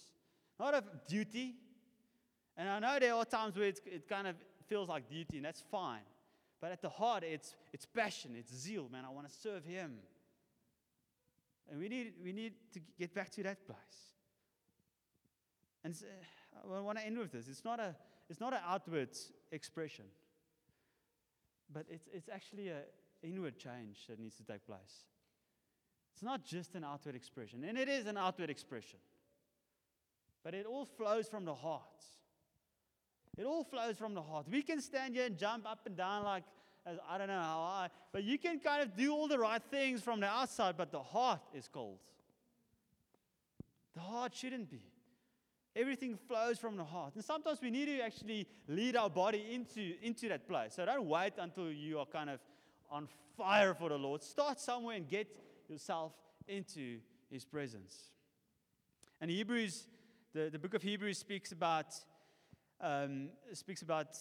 [0.58, 1.56] not of duty.
[2.56, 4.36] And I know there are times where it kind of
[4.66, 6.02] feels like duty, and that's fine.
[6.60, 9.04] But at the heart, it's, it's passion, it's zeal, man.
[9.04, 9.98] I want to serve Him.
[11.70, 13.76] And we need, we need to get back to that place.
[15.84, 15.94] And
[16.64, 17.48] I want to end with this.
[17.48, 17.94] It's not, a,
[18.28, 19.10] it's not an outward
[19.52, 20.06] expression,
[21.72, 22.82] but it's, it's actually an
[23.22, 25.04] inward change that needs to take place.
[26.18, 28.98] It's not just an outward expression, and it is an outward expression,
[30.42, 31.82] but it all flows from the heart.
[33.36, 34.46] It all flows from the heart.
[34.50, 36.42] We can stand here and jump up and down like,
[37.08, 40.02] I don't know how I, but you can kind of do all the right things
[40.02, 42.00] from the outside, but the heart is cold.
[43.94, 44.82] The heart shouldn't be.
[45.76, 47.14] Everything flows from the heart.
[47.14, 50.74] And sometimes we need to actually lead our body into, into that place.
[50.74, 52.40] So don't wait until you are kind of
[52.90, 53.06] on
[53.36, 54.24] fire for the Lord.
[54.24, 55.28] Start somewhere and get
[55.68, 56.12] yourself
[56.46, 56.98] into
[57.30, 58.10] His presence.
[59.20, 59.86] And Hebrews,
[60.32, 61.94] the, the book of Hebrews speaks about
[62.80, 64.16] um, speaks about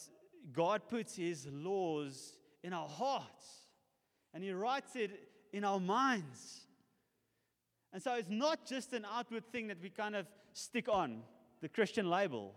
[0.52, 3.68] God puts his laws in our hearts
[4.34, 5.12] and he writes it
[5.54, 6.62] in our minds.
[7.94, 11.22] And so it's not just an outward thing that we kind of stick on,
[11.62, 12.54] the Christian label.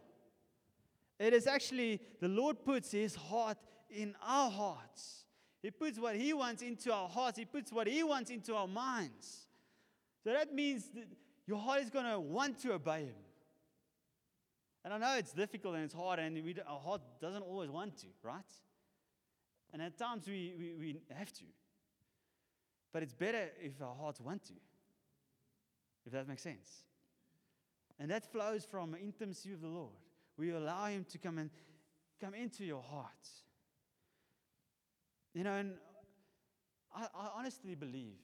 [1.18, 3.59] It is actually the Lord puts his heart
[3.91, 5.24] in our hearts.
[5.62, 8.68] He puts what he wants into our hearts, he puts what he wants into our
[8.68, 9.46] minds.
[10.24, 11.06] So that means that
[11.46, 13.14] your heart is going to want to obey him.
[14.84, 17.98] And I know it's difficult and it's hard, and we, our heart doesn't always want
[17.98, 18.40] to, right?
[19.72, 21.44] And at times we, we, we have to.
[22.92, 24.54] But it's better if our hearts want to,
[26.06, 26.84] if that makes sense.
[27.98, 29.92] And that flows from intimacy with the Lord,
[30.38, 31.50] you allow Him to come and
[32.20, 33.28] come into your heart?
[35.35, 35.74] You know, and
[36.95, 38.18] I, I honestly believe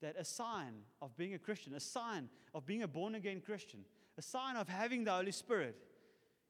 [0.00, 3.84] that a sign of being a Christian, a sign of being a born again Christian,
[4.18, 5.76] a sign of having the Holy Spirit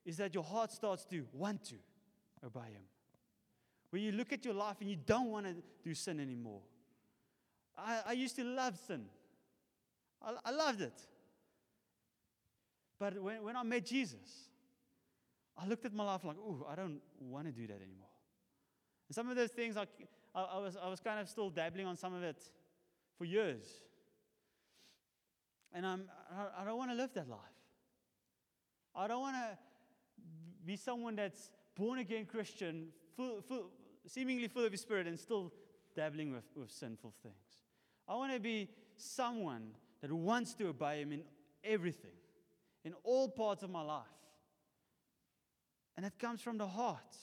[0.05, 1.77] is that your heart starts to want to
[2.45, 2.83] obey Him.
[3.91, 6.63] When you look at your life and you don't want to do sin anymore.
[7.77, 9.05] I, I used to love sin,
[10.21, 11.01] I, I loved it.
[12.99, 14.49] But when, when I met Jesus,
[15.59, 18.12] I looked at my life like, oh, I don't want to do that anymore.
[19.13, 19.85] And some of those things, I,
[20.35, 22.43] I, I, was, I was kind of still dabbling on some of it
[23.19, 23.63] for years.
[25.75, 26.05] And I'm,
[26.59, 27.39] I, don't want to live that life.
[28.97, 29.59] I don't want to
[30.65, 33.67] be someone that's born again Christian, full, full,
[34.07, 35.53] seemingly full of His Spirit, and still
[35.95, 37.35] dabbling with, with sinful things.
[38.09, 41.23] I want to be someone that wants to obey Him in
[41.63, 42.17] everything,
[42.83, 44.07] in all parts of my life.
[45.99, 47.15] And that comes from the heart.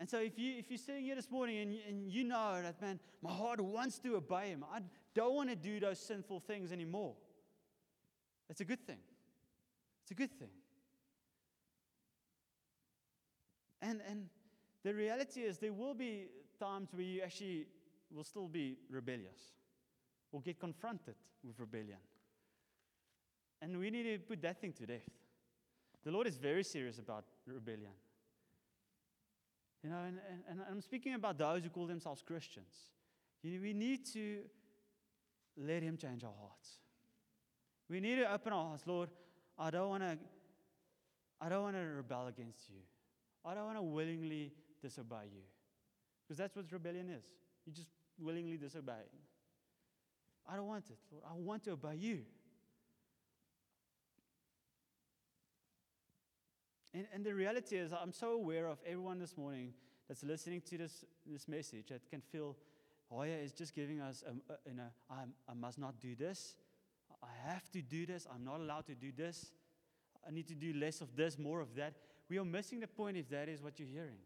[0.00, 2.80] And so if, you, if you're sitting here this morning and and you know that,
[2.80, 4.80] man, my heart wants to obey Him, I
[5.14, 7.14] don't want to do those sinful things anymore.
[8.46, 8.98] That's a good thing.
[10.02, 10.50] It's a good thing.
[13.82, 14.26] And, and
[14.84, 16.26] the reality is, there will be
[16.58, 17.66] times where you actually
[18.10, 19.52] will still be rebellious
[20.32, 21.98] or get confronted with rebellion.
[23.60, 25.08] And we need to put that thing to death.
[26.04, 27.92] The Lord is very serious about rebellion.
[29.82, 32.74] You know, and, and, and I'm speaking about those who call themselves Christians.
[33.42, 34.38] You know, we need to
[35.56, 36.78] let Him change our hearts.
[37.88, 39.08] We need to open our hearts, Lord.
[39.58, 40.18] I don't want to.
[41.40, 42.80] I don't want to rebel against you.
[43.44, 44.52] I don't want to willingly
[44.82, 45.42] disobey you.
[46.24, 47.24] Because that's what rebellion is.
[47.64, 49.06] You just willingly disobey.
[50.50, 51.24] I don't want it, Lord.
[51.30, 52.22] I want to obey you.
[56.94, 59.72] And, and the reality is, I'm so aware of everyone this morning
[60.08, 62.56] that's listening to this, this message that can feel
[63.10, 66.14] oh, Hoya is just giving us, a, a, you know, I'm, I must not do
[66.14, 66.56] this.
[67.22, 68.26] I have to do this.
[68.32, 69.52] I'm not allowed to do this.
[70.26, 71.94] I need to do less of this, more of that.
[72.28, 74.18] We are missing the point if that is what you're hearing.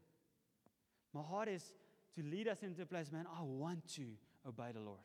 [1.14, 1.72] My heart is
[2.16, 4.02] to lead us into a place, man, I want to
[4.46, 4.98] obey the Lord.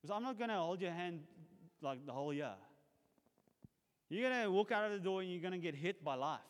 [0.00, 1.20] Because I'm not going to hold your hand
[1.80, 2.52] like the whole year.
[4.08, 6.14] You're going to walk out of the door and you're going to get hit by
[6.14, 6.40] life.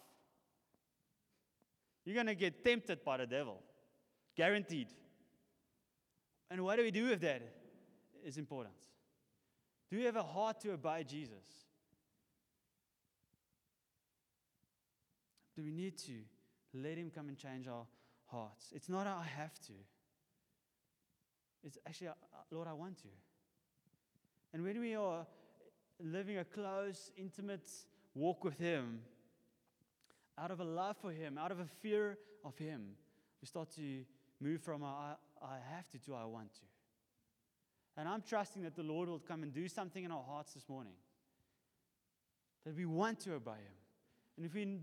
[2.05, 3.61] You're going to get tempted by the devil.
[4.37, 4.89] Guaranteed.
[6.51, 7.43] And what do we do with that
[8.25, 8.75] is important.
[9.91, 11.67] Do we have a heart to obey Jesus?
[15.57, 16.13] Do we need to
[16.75, 17.87] let Him come and change our
[18.27, 18.73] hearts?
[18.75, 19.73] It's not I have to.
[21.65, 22.13] It's actually, uh,
[22.51, 23.09] Lord, I want to.
[24.53, 25.27] And when we are
[26.03, 27.69] living a close, intimate
[28.15, 29.01] walk with Him,
[30.39, 32.91] out of a love for Him, out of a fear of Him,
[33.41, 34.05] we start to
[34.41, 36.61] move from I, I have to to I want to.
[37.97, 40.69] And I'm trusting that the Lord will come and do something in our hearts this
[40.69, 40.93] morning.
[42.65, 43.77] That we want to obey Him.
[44.37, 44.79] And if we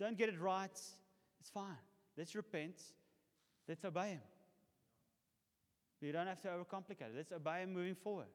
[0.00, 0.70] don't get it right,
[1.40, 1.76] it's fine.
[2.16, 2.80] Let's repent.
[3.68, 4.20] Let's obey Him.
[6.02, 7.16] We don't have to overcomplicate it.
[7.16, 8.26] Let's obey Him moving forward.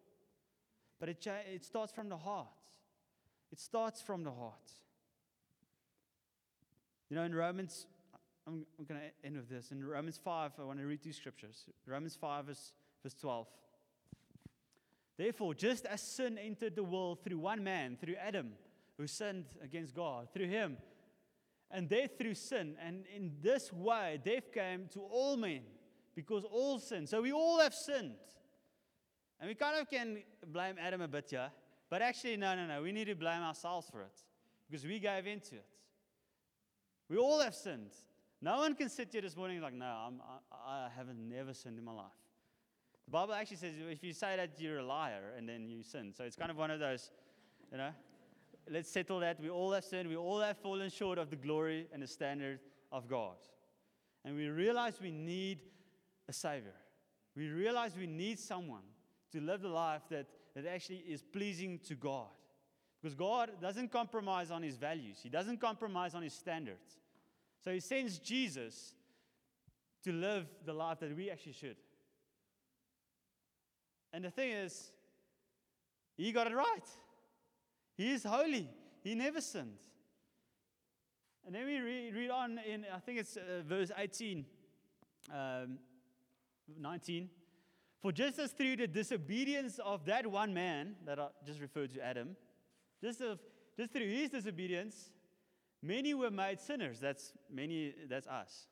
[1.04, 2.47] But it, it starts from the heart.
[3.51, 4.72] It starts from the heart.
[7.10, 7.88] You know, in Romans,
[8.47, 9.74] I'm, I'm going to end with this.
[9.74, 11.66] In Romans 5, I want to read these scriptures.
[11.86, 12.72] Romans 5, verse,
[13.04, 13.47] verse 12.
[15.18, 18.54] Therefore, just as sin entered the world through one man, through Adam,
[18.97, 20.78] who sinned against God, through him,
[21.70, 25.64] and death through sin, and in this way, death came to all men
[26.16, 27.10] because all sinned.
[27.10, 28.16] So we all have sinned.
[29.43, 30.19] And we kind of can
[30.53, 31.51] blame Adam a bit here,
[31.89, 32.81] but actually, no, no, no.
[32.81, 34.21] We need to blame ourselves for it
[34.69, 35.65] because we gave into it.
[37.09, 37.91] We all have sinned.
[38.41, 41.77] No one can sit here this morning like, no, I'm, I, I haven't never sinned
[41.77, 42.05] in my life.
[43.03, 46.13] The Bible actually says if you say that you're a liar and then you sin.
[46.15, 47.11] So it's kind of one of those,
[47.69, 47.91] you know,
[48.71, 49.41] let's settle that.
[49.41, 50.07] We all have sinned.
[50.07, 52.61] We all have fallen short of the glory and the standard
[52.93, 53.35] of God.
[54.23, 55.59] And we realize we need
[56.29, 56.75] a Savior.
[57.35, 58.83] We realize we need someone
[59.34, 62.27] to live the life that, that actually is pleasing to God.
[63.01, 66.99] Because God doesn't compromise on his values, he doesn't compromise on his standards.
[67.63, 68.93] So he sends Jesus
[70.03, 71.77] to live the life that we actually should.
[74.11, 74.91] And the thing is,
[76.15, 76.88] he got it right.
[77.95, 78.69] He is holy,
[79.01, 79.77] he never sinned.
[81.45, 84.45] And then we read, read on in, I think it's uh, verse 18,
[85.34, 85.77] um,
[86.79, 87.29] 19.
[88.04, 92.06] For just as through the disobedience of that one man that I just referred to
[92.06, 92.36] Adam,
[93.01, 93.39] just, of,
[93.78, 95.10] just through his disobedience,
[95.82, 96.99] many were made sinners.
[96.99, 98.68] That's many, that's us.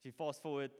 [0.00, 0.70] If you fast forward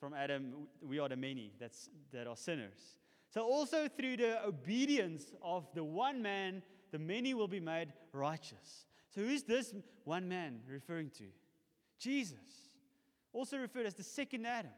[0.00, 2.96] from Adam, we are the many that's, that are sinners.
[3.28, 8.86] So, also through the obedience of the one man, the many will be made righteous.
[9.14, 9.74] So, who's this
[10.04, 11.24] one man referring to?
[11.98, 12.70] Jesus,
[13.34, 14.72] also referred as the second Adam,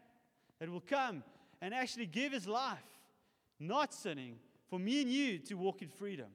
[0.58, 1.22] that will come
[1.60, 2.78] and actually give his life,
[3.58, 4.36] not sinning,
[4.68, 6.28] for me and you to walk in freedom.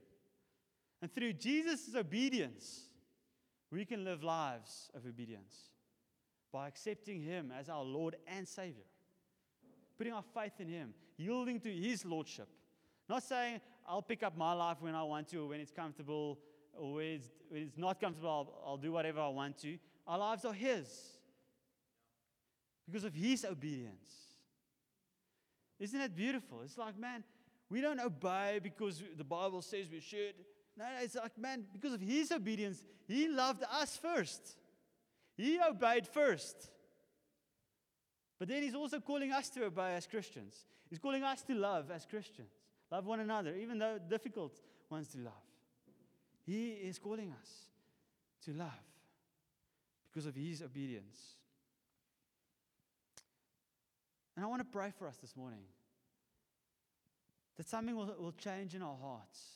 [1.02, 2.84] And through Jesus' obedience,
[3.72, 5.70] we can live lives of obedience
[6.52, 8.86] by accepting him as our Lord and Savior,
[9.98, 12.48] putting our faith in him, yielding to his lordship.
[13.10, 16.40] Not saying, I'll pick up my life when I want to or when it's comfortable
[16.74, 17.22] or when
[17.52, 19.78] it's, not comfortable, I'll, I'll do whatever I want to.
[20.08, 20.88] Our lives are his
[22.86, 24.33] because of his obedience.
[25.84, 26.62] Isn't that beautiful?
[26.64, 27.26] It's like, man,
[27.70, 30.34] we don't obey because the Bible says we should.
[30.78, 34.56] No, it's like, man, because of his obedience, he loved us first.
[35.36, 36.70] He obeyed first.
[38.40, 40.56] But then he's also calling us to obey as Christians.
[40.90, 42.52] He's calling us to love as Christians.
[42.90, 44.58] Love one another, even though difficult
[44.90, 45.34] ones to love.
[46.46, 47.50] He is calling us
[48.46, 48.70] to love
[50.10, 51.18] because of his obedience.
[54.36, 55.64] And I want to pray for us this morning
[57.58, 59.52] that something will, will change in our hearts.